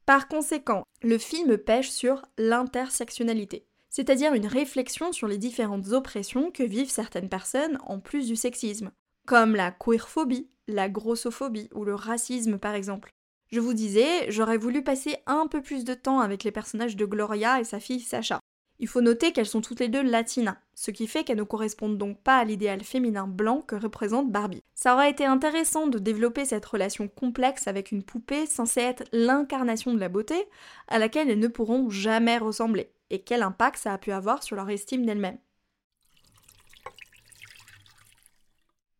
Par 0.05 0.27
conséquent, 0.27 0.83
le 1.01 1.17
film 1.17 1.57
pêche 1.57 1.89
sur 1.89 2.21
l'intersectionnalité, 2.37 3.67
c'est-à-dire 3.89 4.33
une 4.33 4.47
réflexion 4.47 5.11
sur 5.11 5.27
les 5.27 5.37
différentes 5.37 5.91
oppressions 5.91 6.51
que 6.51 6.63
vivent 6.63 6.89
certaines 6.89 7.29
personnes 7.29 7.77
en 7.83 7.99
plus 7.99 8.27
du 8.27 8.35
sexisme, 8.35 8.91
comme 9.25 9.55
la 9.55 9.71
queerphobie, 9.71 10.49
la 10.67 10.89
grossophobie 10.89 11.69
ou 11.73 11.83
le 11.83 11.95
racisme 11.95 12.57
par 12.57 12.75
exemple. 12.75 13.11
Je 13.51 13.59
vous 13.59 13.73
disais, 13.73 14.29
j'aurais 14.29 14.57
voulu 14.57 14.83
passer 14.83 15.17
un 15.25 15.47
peu 15.47 15.61
plus 15.61 15.83
de 15.83 15.93
temps 15.93 16.19
avec 16.19 16.43
les 16.43 16.51
personnages 16.51 16.95
de 16.95 17.05
Gloria 17.05 17.59
et 17.59 17.63
sa 17.63 17.79
fille 17.79 18.01
Sacha. 18.01 18.39
Il 18.79 18.87
faut 18.87 19.01
noter 19.01 19.31
qu'elles 19.31 19.47
sont 19.47 19.61
toutes 19.61 19.79
les 19.79 19.87
deux 19.87 20.03
latinas, 20.03 20.57
ce 20.75 20.91
qui 20.91 21.07
fait 21.07 21.23
qu'elles 21.23 21.37
ne 21.37 21.43
correspondent 21.43 21.97
donc 21.97 22.21
pas 22.21 22.37
à 22.37 22.43
l'idéal 22.43 22.83
féminin 22.83 23.25
blanc 23.25 23.61
que 23.61 23.75
représente 23.75 24.31
Barbie. 24.31 24.63
Ça 24.75 24.93
aurait 24.93 25.09
été 25.09 25.25
intéressant 25.25 25.87
de 25.87 25.97
développer 25.97 26.45
cette 26.45 26.65
relation 26.65 27.07
complexe 27.07 27.67
avec 27.67 27.91
une 27.91 28.03
poupée 28.03 28.45
censée 28.45 28.81
être 28.81 29.03
l'incarnation 29.11 29.93
de 29.93 29.99
la 29.99 30.09
beauté, 30.09 30.47
à 30.87 30.99
laquelle 30.99 31.29
elles 31.31 31.39
ne 31.39 31.47
pourront 31.47 31.89
jamais 31.89 32.37
ressembler, 32.37 32.91
et 33.09 33.23
quel 33.23 33.41
impact 33.41 33.77
ça 33.77 33.93
a 33.93 33.97
pu 33.97 34.11
avoir 34.11 34.43
sur 34.43 34.55
leur 34.55 34.69
estime 34.69 35.05
d'elles-mêmes. 35.05 35.39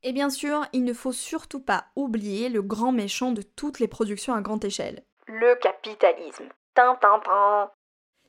Et 0.02 0.14
bien 0.14 0.30
sûr, 0.30 0.66
il 0.74 0.86
ne 0.86 0.94
faut 0.94 1.12
surtout 1.12 1.60
pas 1.60 1.86
oublier 1.96 2.50
le 2.50 2.62
grand 2.62 2.92
méchant 2.92 3.32
de 3.32 3.42
toutes 3.42 3.80
les 3.80 3.88
productions 3.88 4.34
à 4.34 4.42
grande 4.42 4.64
échelle. 4.64 5.04
Le 5.28 5.56
capitalisme. 5.56 6.48
Tintin. 6.74 7.70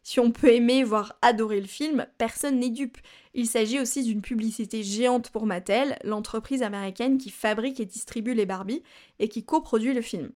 Si 0.09 0.21
on 0.21 0.31
peut 0.31 0.55
aimer, 0.55 0.85
voire 0.85 1.19
adorer 1.21 1.61
le 1.61 1.67
film, 1.67 2.07
personne 2.17 2.61
n'est 2.61 2.71
dupe. 2.71 2.97
Il 3.35 3.47
s'agit 3.47 3.79
aussi 3.79 4.03
d'une 4.03 4.23
publicité 4.23 4.83
géante 4.83 5.29
pour 5.29 5.45
Mattel, 5.45 5.99
l'entreprise 6.03 6.63
américaine 6.63 7.19
qui 7.19 7.29
fabrique 7.29 7.79
et 7.79 7.85
distribue 7.85 8.33
les 8.33 8.47
Barbie 8.47 8.83
et 9.19 9.29
qui 9.29 9.45
coproduit 9.45 9.93
le 9.93 10.01
film. 10.01 10.31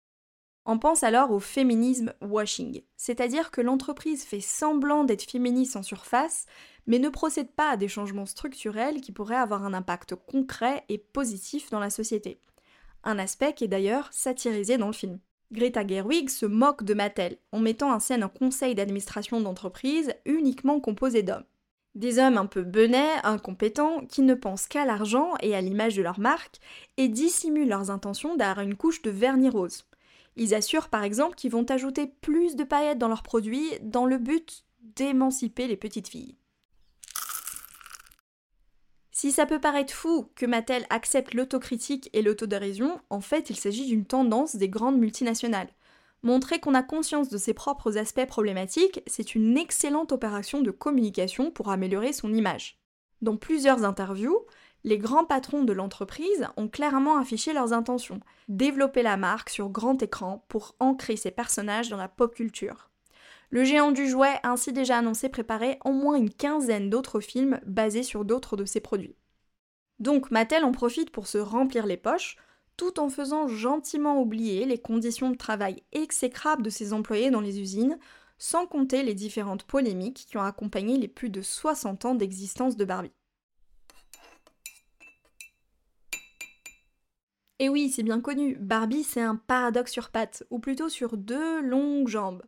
On 0.65 0.79
pense 0.79 1.03
alors 1.03 1.29
au 1.29 1.39
féminisme 1.39 2.15
washing, 2.19 2.81
c'est-à-dire 2.97 3.51
que 3.51 3.61
l'entreprise 3.61 4.23
fait 4.23 4.41
semblant 4.41 5.03
d'être 5.03 5.29
féministe 5.29 5.75
en 5.75 5.83
surface, 5.83 6.47
mais 6.87 6.97
ne 6.97 7.09
procède 7.09 7.51
pas 7.51 7.69
à 7.69 7.77
des 7.77 7.87
changements 7.87 8.25
structurels 8.25 9.01
qui 9.01 9.11
pourraient 9.11 9.35
avoir 9.35 9.65
un 9.65 9.75
impact 9.75 10.15
concret 10.15 10.83
et 10.89 10.97
positif 10.97 11.69
dans 11.69 11.79
la 11.79 11.91
société. 11.91 12.39
Un 13.03 13.19
aspect 13.19 13.53
qui 13.53 13.65
est 13.65 13.67
d'ailleurs 13.67 14.09
satirisé 14.11 14.79
dans 14.79 14.87
le 14.87 14.93
film. 14.93 15.19
Greta 15.51 15.85
Gerwig 15.85 16.29
se 16.29 16.45
moque 16.45 16.83
de 16.83 16.93
Mattel 16.93 17.37
en 17.51 17.59
mettant 17.59 17.91
en 17.91 17.99
scène 17.99 18.21
un 18.21 18.29
conseil 18.29 18.75
d'administration 18.75 19.41
d'entreprise 19.41 20.13
uniquement 20.25 20.79
composé 20.79 21.23
d'hommes. 21.23 21.45
Des 21.95 22.19
hommes 22.19 22.37
un 22.37 22.45
peu 22.45 22.61
benets, 22.61 23.17
incompétents, 23.23 24.05
qui 24.05 24.21
ne 24.21 24.35
pensent 24.35 24.67
qu'à 24.67 24.85
l'argent 24.85 25.33
et 25.41 25.55
à 25.55 25.61
l'image 25.61 25.95
de 25.95 26.03
leur 26.03 26.19
marque, 26.19 26.59
et 26.97 27.07
dissimulent 27.07 27.67
leurs 27.67 27.89
intentions 27.89 28.35
derrière 28.35 28.59
une 28.59 28.75
couche 28.75 29.01
de 29.01 29.09
vernis 29.09 29.49
rose. 29.49 29.85
Ils 30.35 30.53
assurent 30.53 30.89
par 30.89 31.03
exemple 31.03 31.35
qu'ils 31.35 31.51
vont 31.51 31.65
ajouter 31.65 32.05
plus 32.21 32.55
de 32.55 32.63
paillettes 32.63 32.99
dans 32.99 33.07
leurs 33.07 33.23
produits 33.23 33.71
dans 33.81 34.05
le 34.05 34.19
but 34.19 34.63
d'émanciper 34.81 35.67
les 35.67 35.77
petites 35.77 36.07
filles. 36.09 36.35
Si 39.21 39.33
ça 39.33 39.45
peut 39.45 39.59
paraître 39.59 39.93
fou 39.93 40.29
que 40.33 40.45
Mattel 40.45 40.85
accepte 40.89 41.33
l'autocritique 41.33 42.09
et 42.13 42.21
l'autodérision, 42.21 43.01
en 43.09 43.19
fait 43.19 43.49
il 43.49 43.57
s'agit 43.57 43.85
d'une 43.85 44.05
tendance 44.05 44.55
des 44.55 44.69
grandes 44.69 44.97
multinationales. 44.97 45.67
Montrer 46.23 46.61
qu'on 46.61 46.73
a 46.73 46.83
conscience 46.83 47.27
de 47.27 47.37
ses 47.37 47.53
propres 47.53 47.97
aspects 47.97 48.25
problématiques, 48.25 49.03
c'est 49.07 49.35
une 49.35 49.57
excellente 49.57 50.13
opération 50.13 50.61
de 50.61 50.71
communication 50.71 51.51
pour 51.51 51.69
améliorer 51.69 52.13
son 52.13 52.33
image. 52.33 52.79
Dans 53.21 53.35
plusieurs 53.35 53.83
interviews, 53.83 54.39
les 54.85 54.97
grands 54.97 55.25
patrons 55.25 55.65
de 55.65 55.73
l'entreprise 55.73 56.47
ont 56.55 56.69
clairement 56.69 57.17
affiché 57.17 57.51
leurs 57.51 57.73
intentions, 57.73 58.21
développer 58.47 59.03
la 59.03 59.17
marque 59.17 59.49
sur 59.49 59.67
grand 59.67 60.01
écran 60.01 60.45
pour 60.47 60.77
ancrer 60.79 61.17
ses 61.17 61.31
personnages 61.31 61.89
dans 61.89 61.97
la 61.97 62.07
pop 62.07 62.33
culture. 62.33 62.88
Le 63.51 63.63
géant 63.63 63.91
du 63.91 64.07
jouet 64.07 64.39
a 64.43 64.51
ainsi 64.51 64.73
déjà 64.73 64.97
annoncé 64.97 65.27
préparer 65.27 65.79
au 65.83 65.91
moins 65.91 66.15
une 66.15 66.29
quinzaine 66.29 66.89
d'autres 66.89 67.19
films 67.19 67.59
basés 67.65 68.03
sur 68.03 68.23
d'autres 68.23 68.55
de 68.55 68.65
ses 68.65 68.79
produits. 68.79 69.15
Donc 69.99 70.29
Mattel 70.29 70.63
en 70.63 70.71
profite 70.71 71.09
pour 71.09 71.27
se 71.27 71.39
remplir 71.39 71.85
les 71.85 71.97
poches, 71.97 72.37
tout 72.77 72.99
en 72.99 73.09
faisant 73.09 73.47
gentiment 73.47 74.21
oublier 74.21 74.65
les 74.65 74.77
conditions 74.77 75.31
de 75.31 75.35
travail 75.35 75.83
exécrables 75.91 76.63
de 76.63 76.69
ses 76.69 76.93
employés 76.93 77.31
dans 77.31 77.41
les 77.41 77.59
usines, 77.59 77.97
sans 78.37 78.67
compter 78.67 79.03
les 79.03 79.15
différentes 79.15 79.63
polémiques 79.63 80.27
qui 80.29 80.37
ont 80.37 80.43
accompagné 80.43 80.97
les 80.97 81.09
plus 81.09 81.29
de 81.29 81.41
60 81.41 82.05
ans 82.05 82.15
d'existence 82.15 82.77
de 82.77 82.85
Barbie. 82.85 83.11
Et 87.57 87.67
oui, 87.67 87.89
c'est 87.89 88.03
bien 88.03 88.21
connu, 88.21 88.55
Barbie 88.55 89.03
c'est 89.03 89.21
un 89.21 89.35
paradoxe 89.35 89.91
sur 89.91 90.11
pattes, 90.11 90.45
ou 90.49 90.59
plutôt 90.59 90.87
sur 90.87 91.17
deux 91.17 91.59
longues 91.59 92.07
jambes. 92.07 92.43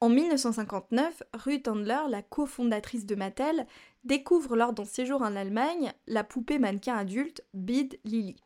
En 0.00 0.10
1959, 0.10 1.22
Ruth 1.32 1.68
Handler, 1.68 2.00
la 2.10 2.20
cofondatrice 2.20 3.06
de 3.06 3.14
Mattel, 3.14 3.66
découvre 4.04 4.54
lors 4.54 4.74
d'un 4.74 4.84
séjour 4.84 5.22
en 5.22 5.34
Allemagne 5.34 5.92
la 6.06 6.22
poupée 6.22 6.58
mannequin 6.58 6.96
adulte 6.96 7.42
Bid 7.54 7.98
Lily. 8.04 8.36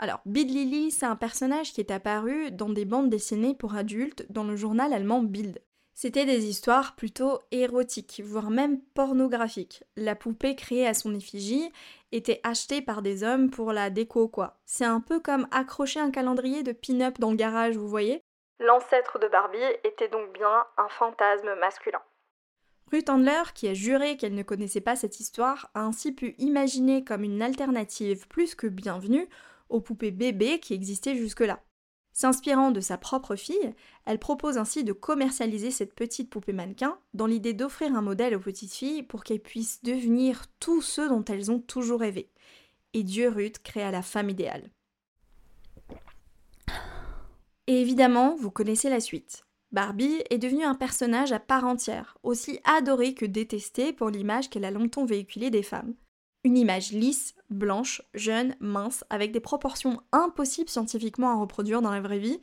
Alors, 0.00 0.20
Bid 0.26 0.50
Lily, 0.50 0.90
c'est 0.90 1.06
un 1.06 1.14
personnage 1.14 1.72
qui 1.72 1.80
est 1.80 1.92
apparu 1.92 2.50
dans 2.50 2.68
des 2.68 2.84
bandes 2.84 3.10
dessinées 3.10 3.54
pour 3.54 3.76
adultes 3.76 4.26
dans 4.30 4.42
le 4.42 4.56
journal 4.56 4.92
allemand 4.92 5.22
Bild. 5.22 5.62
C'était 5.94 6.26
des 6.26 6.46
histoires 6.46 6.96
plutôt 6.96 7.38
érotiques, 7.52 8.20
voire 8.24 8.50
même 8.50 8.80
pornographiques. 8.94 9.84
La 9.96 10.16
poupée 10.16 10.56
créée 10.56 10.88
à 10.88 10.94
son 10.94 11.14
effigie 11.14 11.70
était 12.10 12.40
achetée 12.42 12.82
par 12.82 13.02
des 13.02 13.22
hommes 13.22 13.50
pour 13.50 13.72
la 13.72 13.88
déco, 13.88 14.26
quoi. 14.26 14.58
C'est 14.64 14.84
un 14.84 15.00
peu 15.00 15.20
comme 15.20 15.46
accrocher 15.52 16.00
un 16.00 16.10
calendrier 16.10 16.64
de 16.64 16.72
pin-up 16.72 17.20
dans 17.20 17.30
le 17.30 17.36
garage, 17.36 17.76
vous 17.76 17.88
voyez? 17.88 18.24
L'ancêtre 18.62 19.18
de 19.18 19.26
Barbie 19.26 19.58
était 19.82 20.08
donc 20.08 20.32
bien 20.32 20.64
un 20.76 20.88
fantasme 20.88 21.52
masculin. 21.58 22.00
Ruth 22.92 23.10
Handler, 23.10 23.42
qui 23.54 23.66
a 23.66 23.74
juré 23.74 24.16
qu'elle 24.16 24.36
ne 24.36 24.44
connaissait 24.44 24.80
pas 24.80 24.94
cette 24.94 25.18
histoire, 25.18 25.70
a 25.74 25.80
ainsi 25.80 26.12
pu 26.12 26.36
imaginer 26.38 27.02
comme 27.02 27.24
une 27.24 27.42
alternative 27.42 28.28
plus 28.28 28.54
que 28.54 28.68
bienvenue 28.68 29.28
aux 29.68 29.80
poupées 29.80 30.12
bébés 30.12 30.60
qui 30.60 30.74
existaient 30.74 31.16
jusque-là. 31.16 31.58
S'inspirant 32.12 32.70
de 32.70 32.78
sa 32.78 32.98
propre 32.98 33.34
fille, 33.34 33.74
elle 34.06 34.20
propose 34.20 34.58
ainsi 34.58 34.84
de 34.84 34.92
commercialiser 34.92 35.72
cette 35.72 35.94
petite 35.94 36.30
poupée 36.30 36.52
mannequin 36.52 36.98
dans 37.14 37.26
l'idée 37.26 37.54
d'offrir 37.54 37.96
un 37.96 38.02
modèle 38.02 38.36
aux 38.36 38.40
petites 38.40 38.74
filles 38.74 39.02
pour 39.02 39.24
qu'elles 39.24 39.40
puissent 39.40 39.82
devenir 39.82 40.44
tous 40.60 40.82
ceux 40.82 41.08
dont 41.08 41.24
elles 41.24 41.50
ont 41.50 41.58
toujours 41.58 41.98
rêvé. 41.98 42.30
Et 42.94 43.02
Dieu 43.02 43.28
Ruth 43.28 43.60
créa 43.60 43.90
la 43.90 44.02
femme 44.02 44.30
idéale. 44.30 44.70
Et 47.66 47.80
évidemment, 47.80 48.34
vous 48.36 48.50
connaissez 48.50 48.90
la 48.90 49.00
suite. 49.00 49.44
Barbie 49.70 50.22
est 50.28 50.38
devenue 50.38 50.64
un 50.64 50.74
personnage 50.74 51.32
à 51.32 51.38
part 51.38 51.64
entière, 51.64 52.18
aussi 52.22 52.60
adoré 52.64 53.14
que 53.14 53.24
détesté 53.24 53.92
pour 53.92 54.10
l'image 54.10 54.50
qu'elle 54.50 54.64
a 54.64 54.70
longtemps 54.70 55.06
véhiculée 55.06 55.50
des 55.50 55.62
femmes. 55.62 55.94
Une 56.44 56.58
image 56.58 56.90
lisse, 56.90 57.34
blanche, 57.50 58.02
jeune, 58.14 58.56
mince, 58.60 59.04
avec 59.10 59.32
des 59.32 59.40
proportions 59.40 60.02
impossibles 60.10 60.68
scientifiquement 60.68 61.30
à 61.30 61.36
reproduire 61.36 61.82
dans 61.82 61.92
la 61.92 62.00
vraie 62.00 62.18
vie, 62.18 62.40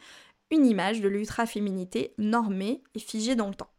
une 0.52 0.66
image 0.66 1.02
de 1.02 1.10
l'ultra-féminité 1.10 2.14
normée 2.18 2.82
et 2.96 3.00
figée 3.00 3.36
dans 3.36 3.50
le 3.50 3.56
temps. 3.56 3.72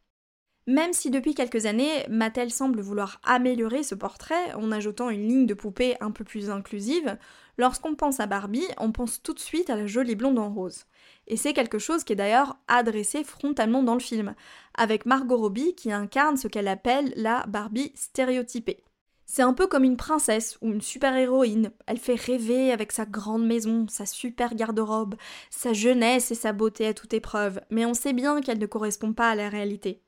Même 0.67 0.93
si 0.93 1.11
depuis 1.11 1.35
quelques 1.35 1.67
années, 1.67 2.05
Mattel 2.09 2.51
semble 2.51 2.81
vouloir 2.81 3.21
améliorer 3.25 3.83
ce 3.83 3.95
portrait 3.95 4.53
en 4.55 4.71
ajoutant 4.71 5.11
une 5.11 5.27
ligne 5.27 5.47
de 5.47 5.55
poupée 5.55 5.97
un 6.01 6.11
peu 6.11 6.23
plus 6.23 6.51
inclusive, 6.51 7.17
lorsqu'on 7.57 7.95
pense 7.95 8.21
à 8.21 8.27
Barbie, 8.27 8.67
on 8.79 8.93
pense 8.93 9.23
tout 9.23 9.33
de 9.33 9.41
suite 9.41 9.71
à 9.71 9.77
la 9.77 9.87
jolie 9.87 10.17
blonde 10.17 10.39
en 10.39 10.51
rose. 10.51 10.85
Et 11.27 11.37
c'est 11.37 11.55
quelque 11.55 11.79
chose 11.79 12.05
qui 12.05 12.13
est 12.13 12.17
d'ailleurs 12.17 12.57
adressé 12.69 13.25
frontalement 13.25 13.83
dans 13.83 13.95
le 13.95 14.01
film, 14.01 14.35
avec 14.75 15.07
Margot 15.07 15.39
Robbie 15.39 15.75
qui 15.75 15.93
incarne 15.93 16.37
ce 16.37 16.49
qu'elle 16.49 16.69
appelle 16.69 17.13
la 17.17 17.47
Barbie 17.47 17.93
stéréotypée. 17.95 18.85
C'est 19.33 19.43
un 19.43 19.53
peu 19.53 19.69
comme 19.69 19.85
une 19.85 19.97
princesse 19.97 20.59
ou 20.61 20.73
une 20.73 20.81
super-héroïne. 20.81 21.71
Elle 21.87 21.99
fait 21.99 22.21
rêver 22.21 22.73
avec 22.73 22.91
sa 22.91 23.07
grande 23.07 23.47
maison, 23.47 23.87
sa 23.89 24.05
super 24.05 24.57
garde-robe, 24.57 25.15
sa 25.51 25.73
jeunesse 25.73 26.33
et 26.33 26.35
sa 26.35 26.53
beauté 26.53 26.89
à 26.89 26.95
toute 26.95 27.15
épreuve, 27.15 27.61
mais 27.71 27.87
on 27.87 27.95
sait 27.95 28.13
bien 28.13 28.41
qu'elle 28.41 28.59
ne 28.59 28.67
correspond 28.67 29.13
pas 29.13 29.31
à 29.31 29.37
la 29.37 29.49
réalité. 29.49 30.03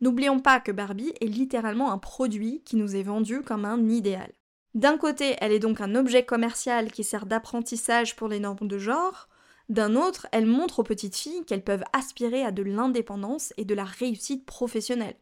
N'oublions 0.00 0.40
pas 0.40 0.60
que 0.60 0.72
Barbie 0.72 1.12
est 1.20 1.26
littéralement 1.26 1.92
un 1.92 1.98
produit 1.98 2.62
qui 2.64 2.76
nous 2.76 2.94
est 2.94 3.02
vendu 3.02 3.42
comme 3.42 3.64
un 3.64 3.88
idéal. 3.88 4.32
D'un 4.74 4.96
côté, 4.96 5.36
elle 5.40 5.52
est 5.52 5.58
donc 5.58 5.80
un 5.80 5.94
objet 5.94 6.24
commercial 6.24 6.92
qui 6.92 7.02
sert 7.02 7.26
d'apprentissage 7.26 8.14
pour 8.14 8.28
les 8.28 8.38
normes 8.38 8.68
de 8.68 8.78
genre, 8.78 9.28
d'un 9.68 9.96
autre, 9.96 10.26
elle 10.32 10.46
montre 10.46 10.78
aux 10.78 10.84
petites 10.84 11.16
filles 11.16 11.44
qu'elles 11.44 11.64
peuvent 11.64 11.84
aspirer 11.92 12.42
à 12.42 12.52
de 12.52 12.62
l'indépendance 12.62 13.52
et 13.58 13.66
de 13.66 13.74
la 13.74 13.84
réussite 13.84 14.46
professionnelle. 14.46 15.16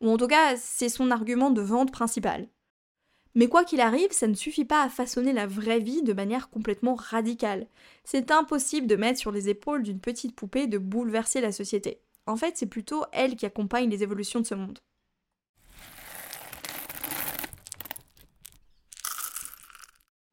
Ou 0.00 0.10
en 0.10 0.16
tout 0.16 0.26
cas, 0.26 0.56
c'est 0.56 0.88
son 0.88 1.10
argument 1.10 1.50
de 1.50 1.60
vente 1.60 1.92
principal. 1.92 2.48
Mais 3.34 3.48
quoi 3.48 3.64
qu'il 3.64 3.80
arrive, 3.80 4.12
ça 4.12 4.26
ne 4.26 4.34
suffit 4.34 4.64
pas 4.64 4.82
à 4.82 4.88
façonner 4.88 5.32
la 5.32 5.46
vraie 5.46 5.80
vie 5.80 6.02
de 6.02 6.14
manière 6.14 6.48
complètement 6.48 6.94
radicale. 6.94 7.66
C'est 8.02 8.30
impossible 8.30 8.86
de 8.86 8.96
mettre 8.96 9.20
sur 9.20 9.30
les 9.30 9.50
épaules 9.50 9.82
d'une 9.82 10.00
petite 10.00 10.34
poupée 10.34 10.66
de 10.66 10.78
bouleverser 10.78 11.40
la 11.42 11.52
société. 11.52 12.00
En 12.30 12.36
fait, 12.36 12.56
c'est 12.56 12.66
plutôt 12.66 13.04
elle 13.12 13.34
qui 13.34 13.44
accompagne 13.44 13.90
les 13.90 14.04
évolutions 14.04 14.38
de 14.38 14.46
ce 14.46 14.54
monde. 14.54 14.78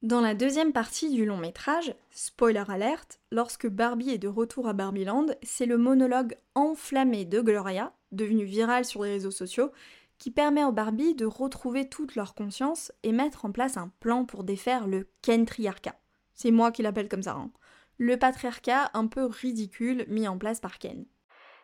Dans 0.03 0.21
la 0.21 0.35
deuxième 0.35 0.73
partie 0.73 1.09
du 1.09 1.25
long 1.25 1.37
métrage, 1.37 1.95
spoiler 2.11 2.63
alert, 2.67 3.19
lorsque 3.31 3.67
Barbie 3.67 4.11
est 4.11 4.19
de 4.19 4.27
retour 4.27 4.67
à 4.67 4.73
Barbieland, 4.73 5.25
c'est 5.41 5.65
le 5.65 5.79
monologue 5.79 6.37
enflammé 6.53 7.25
de 7.25 7.41
Gloria, 7.41 7.91
devenu 8.11 8.45
viral 8.45 8.85
sur 8.85 9.03
les 9.03 9.13
réseaux 9.13 9.31
sociaux, 9.31 9.71
qui 10.19 10.29
permet 10.29 10.63
aux 10.63 10.71
Barbie 10.71 11.15
de 11.15 11.25
retrouver 11.25 11.89
toute 11.89 12.13
leur 12.13 12.35
conscience 12.35 12.91
et 13.01 13.11
mettre 13.11 13.43
en 13.43 13.51
place 13.51 13.75
un 13.75 13.91
plan 13.99 14.23
pour 14.23 14.43
défaire 14.43 14.85
le 14.85 15.09
Kentriarcat. 15.23 15.99
C'est 16.35 16.51
moi 16.51 16.71
qui 16.71 16.83
l'appelle 16.83 17.09
comme 17.09 17.23
ça. 17.23 17.33
Hein. 17.33 17.51
Le 17.97 18.17
patriarcat 18.17 18.91
un 18.93 19.07
peu 19.07 19.25
ridicule 19.25 20.05
mis 20.07 20.27
en 20.27 20.37
place 20.37 20.59
par 20.59 20.77
Ken. 20.77 21.07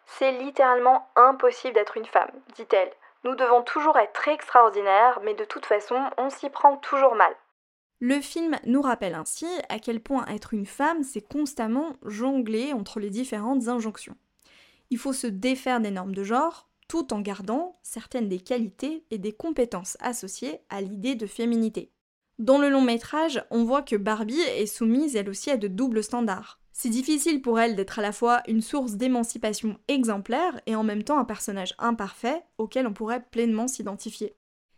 C'est 0.06 0.32
littéralement 0.32 1.08
impossible 1.16 1.74
d'être 1.74 1.98
une 1.98 2.06
femme, 2.06 2.32
dit-elle. 2.56 2.92
Nous 3.24 3.36
devons 3.36 3.62
toujours 3.62 3.98
être 3.98 4.28
extraordinaires, 4.28 5.20
mais 5.24 5.34
de 5.34 5.46
toute 5.46 5.66
façon, 5.66 5.96
on 6.18 6.30
s'y 6.30 6.50
prend 6.50 6.78
toujours 6.78 7.16
mal. 7.16 7.34
Le 8.00 8.20
film 8.20 8.58
nous 8.66 8.82
rappelle 8.82 9.16
ainsi 9.16 9.48
à 9.70 9.80
quel 9.80 10.02
point 10.02 10.26
être 10.28 10.54
une 10.54 10.66
femme, 10.66 11.04
c'est 11.04 11.22
constamment 11.22 11.96
jongler 12.04 12.74
entre 12.74 13.00
les 13.00 13.10
différentes 13.10 13.70
injonctions. 13.70 14.18
Il 14.90 14.98
faut 14.98 15.14
se 15.14 15.28
défaire 15.28 15.80
des 15.80 15.92
normes 15.92 16.14
de 16.14 16.24
genre, 16.24 16.68
tout 16.90 17.14
en 17.14 17.22
gardant 17.22 17.80
certaines 17.82 18.28
des 18.28 18.42
qualités 18.42 19.06
et 19.10 19.18
des 19.18 19.32
compétences 19.32 19.96
associées 20.02 20.60
à 20.70 20.82
l'idée 20.82 21.16
de 21.16 21.26
féminité. 21.26 21.92
Dans 22.40 22.58
le 22.58 22.70
long 22.70 22.82
métrage, 22.82 23.44
on 23.52 23.64
voit 23.64 23.84
que 23.84 23.96
Barbie 23.96 24.42
est 24.42 24.66
soumise 24.66 25.16
elle 25.16 25.30
aussi 25.30 25.50
à 25.50 25.58
de 25.58 25.68
doubles 25.68 26.04
standards. 26.04 26.60
C'est 26.76 26.90
difficile 26.90 27.42
pour 27.42 27.60
elle 27.60 27.76
d'être 27.76 28.00
à 28.00 28.02
la 28.02 28.12
fois 28.12 28.42
une 28.48 28.62
source 28.62 28.94
d'émancipation 28.94 29.78
exemplaire 29.88 30.60
et 30.66 30.76
en 30.76 30.84
même 30.84 31.04
temps 31.04 31.20
un 31.20 31.26
personnage 31.26 31.76
imparfait 31.78 32.44
auquel 32.58 32.88
on 32.88 32.94
pourrait 32.94 33.24
pleinement 33.32 33.68
s'identifier. 33.68 34.36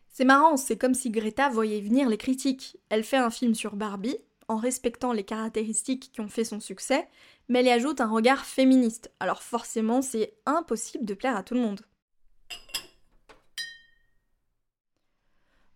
C'est 0.09 0.25
marrant, 0.25 0.57
c'est 0.57 0.77
comme 0.77 0.93
si 0.93 1.09
Greta 1.09 1.49
voyait 1.49 1.81
venir 1.81 2.09
les 2.09 2.17
critiques. 2.17 2.77
Elle 2.89 3.03
fait 3.03 3.17
un 3.17 3.29
film 3.29 3.55
sur 3.55 3.75
Barbie, 3.75 4.17
en 4.47 4.57
respectant 4.57 5.13
les 5.13 5.23
caractéristiques 5.23 6.11
qui 6.13 6.21
ont 6.21 6.27
fait 6.27 6.43
son 6.43 6.59
succès, 6.59 7.07
mais 7.47 7.59
elle 7.59 7.67
y 7.67 7.71
ajoute 7.71 8.01
un 8.01 8.09
regard 8.09 8.45
féministe. 8.45 9.11
Alors 9.19 9.41
forcément, 9.41 10.01
c'est 10.01 10.33
impossible 10.45 11.05
de 11.05 11.13
plaire 11.13 11.35
à 11.35 11.43
tout 11.43 11.53
le 11.53 11.61
monde. 11.61 11.81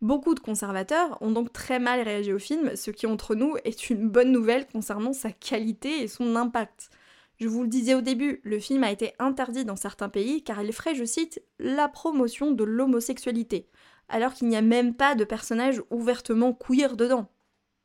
Beaucoup 0.02 0.34
de 0.34 0.40
conservateurs 0.40 1.18
ont 1.22 1.32
donc 1.32 1.52
très 1.52 1.80
mal 1.80 2.02
réagi 2.02 2.32
au 2.32 2.40
film, 2.40 2.76
ce 2.76 2.92
qui 2.92 3.06
entre 3.06 3.36
nous 3.36 3.56
est 3.66 3.90
une 3.90 4.10
bonne 4.10 4.32
nouvelle 4.32 4.66
concernant 4.68 5.14
sa 5.14 5.32
qualité 5.32 6.02
et 6.02 6.08
son 6.08 6.36
impact. 6.36 6.90
Je 7.38 7.48
vous 7.48 7.64
le 7.64 7.70
disais 7.70 7.96
au 7.96 8.02
début, 8.02 8.42
le 8.44 8.60
film 8.60 8.84
a 8.84 8.92
été 8.92 9.14
interdit 9.20 9.66
dans 9.66 9.76
certains 9.76 10.10
pays 10.10 10.44
car 10.44 10.62
il 10.62 10.72
ferait, 10.74 10.96
je 10.96 11.06
cite, 11.06 11.42
la 11.60 11.88
promotion 11.88 12.52
de 12.52 12.64
l'homosexualité 12.64 13.70
alors 14.10 14.34
qu'il 14.34 14.48
n'y 14.48 14.58
a 14.58 14.62
même 14.62 14.96
pas 14.96 15.16
de 15.16 15.24
personnage 15.24 15.82
ouvertement 15.92 16.54
queer 16.54 16.98
dedans. 16.98 17.30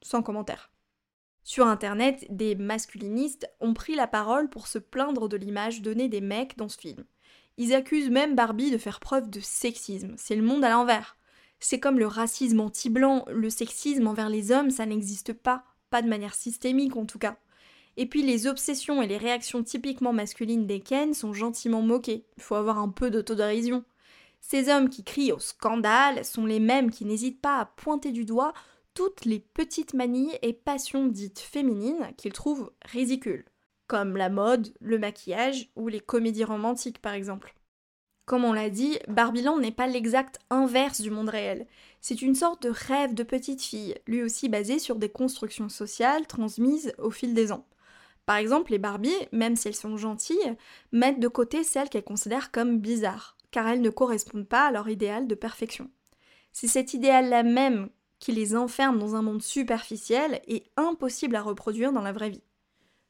Sans 0.02 0.22
commentaire. 0.22 0.70
Sur 1.44 1.66
internet, 1.66 2.26
des 2.30 2.54
masculinistes 2.54 3.46
ont 3.60 3.74
pris 3.74 3.94
la 3.94 4.06
parole 4.06 4.48
pour 4.48 4.66
se 4.66 4.78
plaindre 4.78 5.28
de 5.28 5.36
l'image 5.36 5.82
donnée 5.82 6.08
des 6.08 6.22
mecs 6.22 6.56
dans 6.56 6.70
ce 6.70 6.78
film. 6.78 7.04
Ils 7.58 7.74
accusent 7.74 8.10
même 8.10 8.34
Barbie 8.34 8.70
de 8.70 8.78
faire 8.78 8.98
preuve 8.98 9.28
de 9.30 9.40
sexisme. 9.40 10.14
C'est 10.16 10.36
le 10.36 10.42
monde 10.42 10.64
à 10.64 10.70
l'envers. 10.70 11.16
C'est 11.66 11.80
comme 11.80 11.98
le 11.98 12.06
racisme 12.06 12.60
anti-blanc, 12.60 13.24
le 13.32 13.48
sexisme 13.48 14.06
envers 14.06 14.28
les 14.28 14.52
hommes, 14.52 14.70
ça 14.70 14.84
n'existe 14.84 15.32
pas, 15.32 15.64
pas 15.88 16.02
de 16.02 16.08
manière 16.08 16.34
systémique 16.34 16.94
en 16.94 17.06
tout 17.06 17.18
cas. 17.18 17.38
Et 17.96 18.04
puis 18.04 18.20
les 18.20 18.46
obsessions 18.46 19.00
et 19.00 19.06
les 19.06 19.16
réactions 19.16 19.62
typiquement 19.62 20.12
masculines 20.12 20.66
des 20.66 20.80
Ken 20.80 21.14
sont 21.14 21.32
gentiment 21.32 21.80
moquées. 21.80 22.26
Il 22.36 22.42
faut 22.42 22.54
avoir 22.54 22.78
un 22.78 22.90
peu 22.90 23.08
d'autodérision. 23.10 23.82
Ces 24.42 24.68
hommes 24.68 24.90
qui 24.90 25.04
crient 25.04 25.32
au 25.32 25.38
scandale 25.38 26.26
sont 26.26 26.44
les 26.44 26.60
mêmes 26.60 26.90
qui 26.90 27.06
n'hésitent 27.06 27.40
pas 27.40 27.60
à 27.60 27.64
pointer 27.64 28.12
du 28.12 28.26
doigt 28.26 28.52
toutes 28.92 29.24
les 29.24 29.40
petites 29.40 29.94
manies 29.94 30.32
et 30.42 30.52
passions 30.52 31.06
dites 31.06 31.38
féminines 31.38 32.12
qu'ils 32.18 32.34
trouvent 32.34 32.72
ridicules, 32.84 33.46
comme 33.86 34.18
la 34.18 34.28
mode, 34.28 34.74
le 34.80 34.98
maquillage 34.98 35.70
ou 35.76 35.88
les 35.88 36.00
comédies 36.00 36.44
romantiques 36.44 37.00
par 37.00 37.14
exemple. 37.14 37.54
Comme 38.26 38.44
on 38.44 38.52
l'a 38.52 38.70
dit, 38.70 38.98
Barbiland 39.08 39.58
n'est 39.58 39.70
pas 39.70 39.86
l'exact 39.86 40.38
inverse 40.50 41.00
du 41.00 41.10
monde 41.10 41.28
réel. 41.28 41.66
C'est 42.00 42.22
une 42.22 42.34
sorte 42.34 42.62
de 42.62 42.70
rêve 42.70 43.14
de 43.14 43.22
petite 43.22 43.62
fille, 43.62 43.94
lui 44.06 44.22
aussi 44.22 44.48
basé 44.48 44.78
sur 44.78 44.96
des 44.96 45.10
constructions 45.10 45.68
sociales 45.68 46.26
transmises 46.26 46.94
au 46.98 47.10
fil 47.10 47.34
des 47.34 47.52
ans. 47.52 47.66
Par 48.26 48.36
exemple, 48.36 48.72
les 48.72 48.78
Barbies, 48.78 49.12
même 49.32 49.56
si 49.56 49.68
elles 49.68 49.74
sont 49.74 49.98
gentilles, 49.98 50.56
mettent 50.92 51.20
de 51.20 51.28
côté 51.28 51.62
celles 51.64 51.90
qu'elles 51.90 52.04
considèrent 52.04 52.50
comme 52.50 52.78
bizarres 52.78 53.36
car 53.54 53.68
elles 53.68 53.82
ne 53.82 53.90
correspondent 53.90 54.48
pas 54.48 54.66
à 54.66 54.72
leur 54.72 54.88
idéal 54.88 55.28
de 55.28 55.36
perfection. 55.36 55.88
C'est 56.50 56.66
cet 56.66 56.92
idéal-là 56.92 57.44
même 57.44 57.88
qui 58.18 58.32
les 58.32 58.56
enferme 58.56 58.98
dans 58.98 59.14
un 59.14 59.22
monde 59.22 59.42
superficiel 59.42 60.40
et 60.48 60.64
impossible 60.76 61.36
à 61.36 61.42
reproduire 61.42 61.92
dans 61.92 62.02
la 62.02 62.10
vraie 62.10 62.30
vie. 62.30 62.42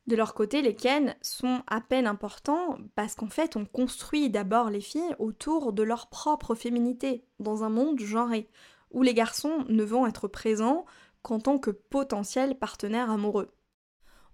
De 0.06 0.16
leur 0.16 0.34
côté, 0.34 0.60
les 0.60 0.74
Ken 0.74 1.16
sont 1.22 1.62
à 1.66 1.80
peine 1.80 2.06
importants 2.06 2.76
parce 2.94 3.14
qu'en 3.14 3.28
fait, 3.28 3.56
on 3.56 3.64
construit 3.64 4.28
d'abord 4.28 4.68
les 4.68 4.82
filles 4.82 5.16
autour 5.18 5.72
de 5.72 5.82
leur 5.82 6.08
propre 6.08 6.54
féminité, 6.54 7.24
dans 7.38 7.64
un 7.64 7.70
monde 7.70 7.98
genré, 8.00 8.48
où 8.90 9.02
les 9.02 9.14
garçons 9.14 9.64
ne 9.68 9.82
vont 9.82 10.06
être 10.06 10.28
présents 10.28 10.84
qu'en 11.22 11.40
tant 11.40 11.58
que 11.58 11.70
potentiels 11.70 12.58
partenaires 12.58 13.10
amoureux. 13.10 13.50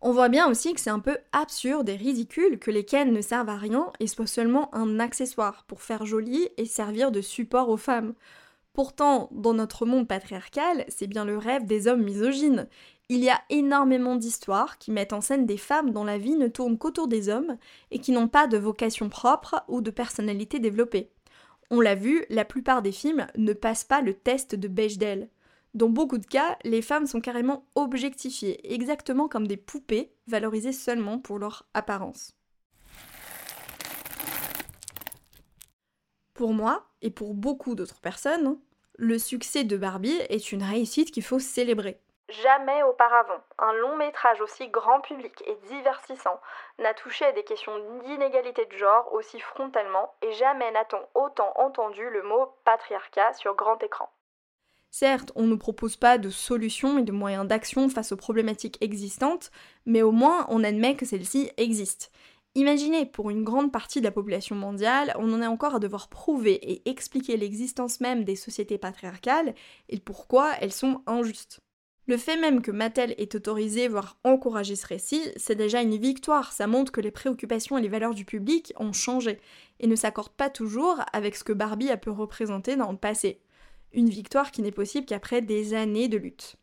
On 0.03 0.13
voit 0.13 0.29
bien 0.29 0.49
aussi 0.49 0.73
que 0.73 0.81
c'est 0.81 0.91
un 0.91 0.99
peu 0.99 1.19
absurde 1.33 1.89
et 1.89 1.97
ridicule 1.97 2.59
que 2.59 2.71
les 2.71 2.85
Ken 2.85 3.13
ne 3.13 3.21
servent 3.21 3.51
à 3.51 3.57
rien 3.57 3.93
et 4.01 4.07
soient 4.07 4.27
seulement 4.27 4.75
un 4.75 4.99
accessoire 4.99 5.65
pour 5.67 5.83
faire 5.83 6.07
joli 6.07 6.49
et 6.57 6.65
servir 6.65 7.13
de 7.13 7.21
support 7.21 7.69
aux 7.69 7.77
femmes. 7.77 8.15
Pourtant, 8.73 9.29
dans 9.31 9.53
notre 9.53 9.85
monde 9.85 10.09
patriarcal, 10.09 10.85
c'est 10.89 11.07
bien 11.07 11.25
le 11.25 11.37
rêve 11.37 11.67
des 11.67 11.87
hommes 11.87 12.03
misogynes. 12.03 12.67
Il 13.13 13.25
y 13.25 13.29
a 13.29 13.43
énormément 13.51 14.15
d'histoires 14.15 14.79
qui 14.79 14.93
mettent 14.93 15.13
en 15.13 15.21
scène 15.21 15.45
des 15.45 15.57
femmes 15.57 15.91
dont 15.91 16.05
la 16.05 16.17
vie 16.17 16.37
ne 16.37 16.47
tourne 16.47 16.79
qu'autour 16.79 17.09
des 17.09 17.29
hommes 17.29 17.57
et 17.91 17.99
qui 17.99 18.13
n'ont 18.13 18.29
pas 18.29 18.47
de 18.47 18.57
vocation 18.57 19.09
propre 19.09 19.65
ou 19.67 19.81
de 19.81 19.91
personnalité 19.91 20.61
développée. 20.61 21.11
On 21.71 21.81
l'a 21.81 21.97
vu, 21.97 22.25
la 22.31 22.45
plupart 22.45 22.83
des 22.83 22.93
films 22.93 23.27
ne 23.37 23.53
passent 23.53 23.83
pas 23.83 24.01
le 24.01 24.15
test 24.15 24.55
de 24.55 24.69
Bechdel. 24.69 25.29
Dans 25.75 25.89
beaucoup 25.89 26.19
de 26.19 26.27
cas, 26.27 26.57
les 26.63 26.83
femmes 26.83 27.09
sont 27.09 27.21
carrément 27.21 27.67
objectifiées, 27.75 28.73
exactement 28.73 29.27
comme 29.27 29.49
des 29.49 29.57
poupées, 29.57 30.13
valorisées 30.29 30.73
seulement 30.73 31.19
pour 31.19 31.41
leur 31.41 31.67
apparence. 31.75 32.37
Pour 36.33 36.55
moi, 36.55 36.87
et 37.03 37.11
pour 37.11 37.35
beaucoup 37.35 37.75
d'autres 37.75 38.01
personnes, 38.01 38.57
le 38.99 39.19
succès 39.19 39.65
de 39.65 39.77
Barbie 39.77 40.21
est 40.29 40.53
une 40.53 40.63
réussite 40.63 41.11
qu'il 41.11 41.25
faut 41.25 41.41
célébrer. 41.41 42.01
Jamais 42.31 42.85
auparavant, 42.85 43.43
un 43.59 43.73
long 43.73 43.97
métrage 43.97 44.41
aussi 44.41 44.69
grand 44.69 45.01
public 45.01 45.43
et 45.47 45.57
divertissant 45.67 46.41
n'a 46.79 46.95
touché 46.95 47.25
à 47.25 47.33
des 47.33 47.43
questions 47.43 47.77
d'inégalité 48.05 48.67
de 48.67 48.77
genre 48.77 49.13
aussi 49.13 49.41
frontalement 49.41 50.15
et 50.23 50.31
jamais 50.35 50.71
n'a-t-on 50.71 51.21
autant 51.21 51.53
entendu 51.57 52.09
le 52.09 52.23
mot 52.23 52.55
patriarcat 52.65 53.33
sur 53.33 53.57
grand 53.57 53.83
écran. 53.83 54.09
Certes, 54.91 55.33
on 55.35 55.43
ne 55.43 55.57
propose 55.57 55.97
pas 55.97 56.19
de 56.19 56.31
solutions 56.31 56.99
et 56.99 57.03
de 57.03 57.11
moyens 57.11 57.49
d'action 57.49 57.89
face 57.89 58.13
aux 58.13 58.17
problématiques 58.17 58.79
existantes, 58.81 59.51
mais 59.85 60.03
au 60.03 60.13
moins 60.13 60.47
on 60.51 60.63
admet 60.63 60.95
que 60.95 61.07
celles-ci 61.07 61.51
existent. 61.57 62.07
Imaginez, 62.55 63.07
pour 63.07 63.31
une 63.31 63.43
grande 63.43 63.73
partie 63.73 63.99
de 63.99 64.05
la 64.05 64.13
population 64.13 64.55
mondiale, 64.55 65.15
on 65.19 65.33
en 65.33 65.43
est 65.43 65.47
encore 65.49 65.75
à 65.75 65.81
devoir 65.81 66.09
prouver 66.09 66.55
et 66.55 66.89
expliquer 66.89 67.37
l'existence 67.37 68.01
même 68.01 68.23
des 68.23 68.37
sociétés 68.37 68.79
patriarcales 68.79 69.55
et 69.89 69.99
pourquoi 69.99 70.53
elles 70.61 70.73
sont 70.73 71.03
injustes. 71.07 71.61
Le 72.07 72.17
fait 72.17 72.37
même 72.37 72.63
que 72.63 72.71
Mattel 72.71 73.15
ait 73.19 73.37
autorisé, 73.37 73.87
voire 73.87 74.19
encouragé 74.25 74.75
ce 74.75 74.87
récit, 74.87 75.23
c'est 75.37 75.55
déjà 75.55 75.81
une 75.83 75.97
victoire, 75.97 76.53
ça 76.53 76.67
montre 76.67 76.93
que 76.93 77.01
les 77.01 77.11
préoccupations 77.11 77.79
et 77.79 77.83
les 77.83 77.89
valeurs 77.89 78.15
du 78.15 78.25
public 78.25 78.73
ont 78.77 78.93
changé, 78.93 79.39
et 79.79 79.87
ne 79.87 79.97
s'accordent 79.97 80.31
pas 80.31 80.51
toujours 80.51 80.97
avec 81.13 81.37
ce 81.37 81.45
que 81.45 81.53
Barbie 81.53 81.91
a 81.91 81.97
pu 81.97 82.11
représenter 82.11 82.77
dans 82.77 82.91
le 82.91 82.99
passé 82.99 83.41
une 83.93 84.09
victoire 84.09 84.51
qui 84.51 84.63
n'est 84.63 84.71
possible 84.71 85.07
qu'après 85.07 85.43
des 85.43 85.75
années 85.75 86.09
de 86.09 86.17
lutte. 86.17 86.57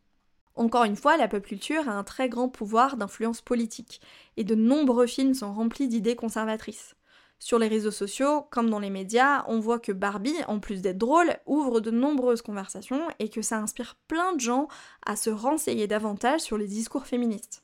Encore 0.56 0.86
une 0.86 0.96
fois, 0.96 1.18
la 1.18 1.28
pop 1.28 1.46
culture 1.46 1.88
a 1.88 1.94
un 1.94 2.04
très 2.04 2.30
grand 2.30 2.50
pouvoir 2.50 2.98
d'influence 2.98 3.42
politique, 3.42 4.02
et 4.38 4.44
de 4.44 4.56
nombreux 4.56 5.08
films 5.08 5.34
sont 5.34 5.54
remplis 5.54 5.88
d'idées 5.88 6.16
conservatrices. 6.16 6.97
Sur 7.40 7.60
les 7.60 7.68
réseaux 7.68 7.92
sociaux, 7.92 8.48
comme 8.50 8.70
dans 8.70 8.80
les 8.80 8.90
médias, 8.90 9.46
on 9.48 9.60
voit 9.60 9.80
que 9.80 9.92
Barbie, 9.92 10.36
en 10.48 10.60
plus 10.60 10.82
d'être 10.82 10.98
drôle, 10.98 11.38
ouvre 11.46 11.80
de 11.80 11.92
nombreuses 11.92 12.42
conversations 12.42 13.08
et 13.20 13.30
que 13.30 13.42
ça 13.42 13.58
inspire 13.58 13.96
plein 14.08 14.34
de 14.34 14.40
gens 14.40 14.68
à 15.06 15.16
se 15.16 15.30
renseigner 15.30 15.88
davantage 15.88 16.42
sur 16.42 16.58
les 16.58 16.68
discours 16.68 17.06
féministes. 17.06 17.64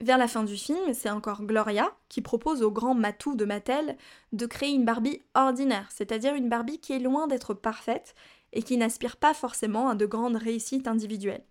Vers 0.00 0.18
la 0.18 0.28
fin 0.28 0.44
du 0.44 0.56
film, 0.56 0.94
c'est 0.94 1.10
encore 1.10 1.42
Gloria 1.42 1.92
qui 2.08 2.22
propose 2.22 2.62
au 2.62 2.70
grand 2.70 2.94
matou 2.94 3.34
de 3.34 3.44
Mattel 3.44 3.96
de 4.32 4.46
créer 4.46 4.70
une 4.70 4.84
Barbie 4.84 5.22
ordinaire, 5.34 5.88
c'est-à-dire 5.90 6.34
une 6.34 6.48
Barbie 6.48 6.78
qui 6.78 6.92
est 6.92 7.00
loin 7.00 7.26
d'être 7.26 7.52
parfaite 7.52 8.14
et 8.52 8.62
qui 8.62 8.76
n'aspire 8.76 9.16
pas 9.16 9.34
forcément 9.34 9.88
à 9.88 9.94
de 9.94 10.06
grandes 10.06 10.36
réussites 10.36 10.88
individuelles. 10.88 11.44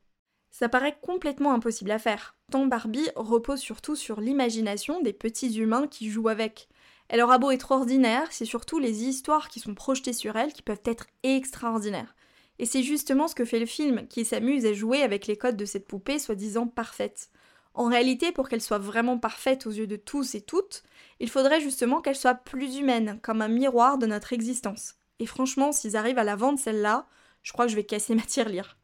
Ça 0.60 0.70
paraît 0.70 0.98
complètement 1.04 1.54
impossible 1.54 1.92
à 1.92 2.00
faire, 2.00 2.36
tant 2.52 2.66
Barbie 2.66 3.08
repose 3.16 3.60
surtout 3.60 3.96
sur 3.96 4.20
l'imagination 4.20 5.04
des 5.04 5.14
petits 5.14 5.60
humains 5.60 5.86
qui 5.86 6.10
jouent 6.10 6.30
avec. 6.30 6.68
Elle 7.10 7.22
aura 7.22 7.38
beau 7.38 7.52
être 7.52 7.74
ordinaire, 7.74 8.28
c'est 8.32 8.44
surtout 8.44 8.80
les 8.80 9.04
histoires 9.04 9.50
qui 9.50 9.60
sont 9.60 9.76
projetées 9.76 10.14
sur 10.14 10.36
elle 10.36 10.54
qui 10.54 10.64
peuvent 10.64 10.82
être 10.84 11.06
extraordinaires. 11.22 12.16
Et 12.58 12.66
c'est 12.66 12.82
justement 12.82 13.28
ce 13.28 13.36
que 13.36 13.46
fait 13.46 13.60
le 13.60 13.68
film, 13.68 14.08
qui 14.08 14.26
s'amuse 14.26 14.66
à 14.66 14.74
jouer 14.74 15.04
avec 15.04 15.28
les 15.28 15.38
codes 15.38 15.58
de 15.58 15.66
cette 15.66 15.86
poupée 15.86 16.18
soi-disant 16.18 16.66
parfaite. 16.66 17.30
En 17.76 17.86
réalité, 17.86 18.32
pour 18.32 18.50
qu'elle 18.50 18.60
soit 18.60 18.80
vraiment 18.80 19.20
parfaite 19.20 19.68
aux 19.68 19.72
yeux 19.72 19.86
de 19.86 19.96
tous 19.96 20.34
et 20.34 20.42
toutes, 20.42 20.82
il 21.20 21.30
faudrait 21.30 21.62
justement 21.62 22.02
qu'elle 22.02 22.16
soit 22.16 22.34
plus 22.34 22.78
humaine, 22.78 23.20
comme 23.22 23.44
un 23.44 23.48
miroir 23.48 24.00
de 24.00 24.08
notre 24.08 24.34
existence. 24.34 24.96
Et 25.20 25.28
franchement, 25.28 25.72
s'ils 25.72 25.96
arrivent 25.96 26.18
à 26.18 26.24
la 26.24 26.36
vendre 26.36 26.58
celle-là, 26.58 27.06
je 27.44 27.54
crois 27.54 27.66
que 27.66 27.72
je 27.72 27.76
vais 27.76 27.84
casser 27.84 28.16
ma 28.16 28.24
tirelire. 28.24 28.76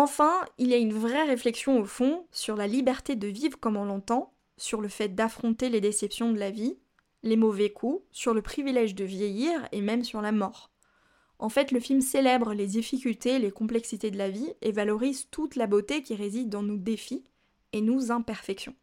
Enfin, 0.00 0.44
il 0.58 0.68
y 0.68 0.74
a 0.74 0.76
une 0.76 0.92
vraie 0.92 1.24
réflexion 1.24 1.80
au 1.80 1.84
fond 1.84 2.24
sur 2.30 2.54
la 2.54 2.68
liberté 2.68 3.16
de 3.16 3.26
vivre 3.26 3.58
comme 3.58 3.76
on 3.76 3.84
l'entend, 3.84 4.32
sur 4.56 4.80
le 4.80 4.86
fait 4.86 5.08
d'affronter 5.08 5.70
les 5.70 5.80
déceptions 5.80 6.30
de 6.30 6.38
la 6.38 6.52
vie, 6.52 6.78
les 7.24 7.34
mauvais 7.36 7.70
coups, 7.70 8.00
sur 8.12 8.32
le 8.32 8.40
privilège 8.40 8.94
de 8.94 9.02
vieillir 9.02 9.66
et 9.72 9.80
même 9.80 10.04
sur 10.04 10.22
la 10.22 10.30
mort. 10.30 10.70
En 11.40 11.48
fait, 11.48 11.72
le 11.72 11.80
film 11.80 12.00
célèbre 12.00 12.54
les 12.54 12.68
difficultés, 12.68 13.40
les 13.40 13.50
complexités 13.50 14.12
de 14.12 14.18
la 14.18 14.30
vie 14.30 14.52
et 14.62 14.70
valorise 14.70 15.26
toute 15.32 15.56
la 15.56 15.66
beauté 15.66 16.04
qui 16.04 16.14
réside 16.14 16.48
dans 16.48 16.62
nos 16.62 16.76
défis 16.76 17.24
et 17.72 17.80
nos 17.80 18.12
imperfections. 18.12 18.76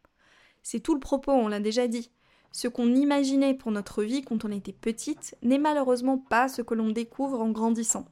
C'est 0.62 0.80
tout 0.80 0.92
le 0.92 1.00
propos, 1.00 1.32
on 1.32 1.48
l'a 1.48 1.60
déjà 1.60 1.88
dit. 1.88 2.10
Ce 2.52 2.68
qu'on 2.68 2.94
imaginait 2.94 3.54
pour 3.54 3.72
notre 3.72 4.02
vie 4.02 4.20
quand 4.20 4.44
on 4.44 4.52
était 4.52 4.74
petite 4.74 5.34
n'est 5.40 5.56
malheureusement 5.56 6.18
pas 6.18 6.48
ce 6.48 6.60
que 6.60 6.74
l'on 6.74 6.90
découvre 6.90 7.40
en 7.40 7.52
grandissant. 7.52 8.04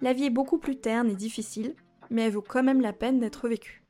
La 0.00 0.14
vie 0.14 0.24
est 0.24 0.30
beaucoup 0.30 0.58
plus 0.58 0.78
terne 0.80 1.10
et 1.10 1.16
difficile, 1.16 1.74
mais 2.10 2.22
elle 2.22 2.32
vaut 2.32 2.44
quand 2.46 2.62
même 2.62 2.80
la 2.80 2.92
peine 2.92 3.18
d'être 3.18 3.48
vécue. 3.48 3.82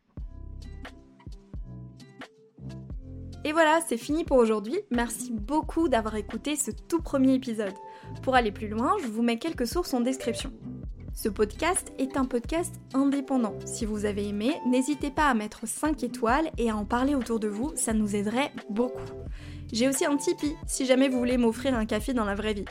Et 3.45 3.53
voilà, 3.53 3.81
c'est 3.87 3.97
fini 3.97 4.25
pour 4.25 4.39
aujourd'hui. 4.39 4.81
Merci 4.91 5.31
beaucoup 5.33 5.89
d'avoir 5.89 6.17
écouté 6.17 6.57
ce 6.57 6.73
tout 6.73 7.01
premier 7.01 7.35
épisode. 7.35 7.75
Pour 8.23 8.35
aller 8.35 8.51
plus 8.51 8.67
loin, 8.67 8.97
je 9.01 9.07
vous 9.07 9.23
mets 9.23 9.39
quelques 9.39 9.69
sources 9.69 9.95
en 9.95 10.01
description. 10.01 10.53
Ce 11.15 11.29
podcast 11.29 11.93
est 11.99 12.17
un 12.17 12.25
podcast 12.25 12.75
indépendant. 12.93 13.55
Si 13.65 13.87
vous 13.87 14.05
avez 14.05 14.29
aimé, 14.29 14.53
n'hésitez 14.67 15.11
pas 15.11 15.31
à 15.31 15.35
mettre 15.35 15.67
5 15.67 16.03
étoiles 16.03 16.51
et 16.59 16.71
à 16.71 16.77
en 16.77 16.85
parler 16.85 17.15
autour 17.15 17.41
de 17.41 17.49
vous, 17.49 17.73
ça 17.77 17.93
nous 17.93 18.17
aiderait 18.17 18.53
beaucoup. 18.69 19.01
J'ai 19.73 19.89
aussi 19.89 20.05
un 20.05 20.17
Tipeee 20.17 20.57
si 20.67 20.85
jamais 20.85 21.09
vous 21.09 21.19
voulez 21.19 21.39
m'offrir 21.39 21.75
un 21.75 21.87
café 21.87 22.13
dans 22.13 22.25
la 22.25 22.35
vraie 22.35 22.53
vie. 22.53 22.67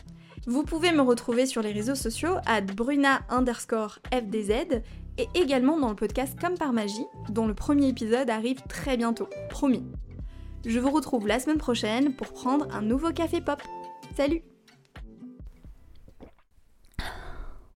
Vous 0.46 0.64
pouvez 0.64 0.92
me 0.92 1.02
retrouver 1.02 1.46
sur 1.46 1.62
les 1.62 1.72
réseaux 1.72 1.96
sociaux 1.96 2.36
à 2.46 2.62
bruna 2.62 3.22
underscore 3.30 4.00
fdz 4.14 4.84
et 5.17 5.28
également 5.34 5.80
dans 5.80 5.89
le 5.89 5.95
podcast 5.95 6.38
Comme 6.39 6.58
par 6.58 6.73
magie, 6.73 7.06
dont 7.30 7.47
le 7.47 7.54
premier 7.54 7.88
épisode 7.88 8.30
arrive 8.30 8.62
très 8.67 8.97
bientôt, 8.97 9.28
promis. 9.49 9.84
Je 10.65 10.80
vous 10.80 10.91
retrouve 10.91 11.28
la 11.28 11.39
semaine 11.39 11.58
prochaine 11.58 12.13
pour 12.13 12.34
prendre 12.34 12.67
un 12.73 12.82
nouveau 12.82 13.12
café 13.12 13.41
pop. 13.41 13.62
Salut 14.15 14.41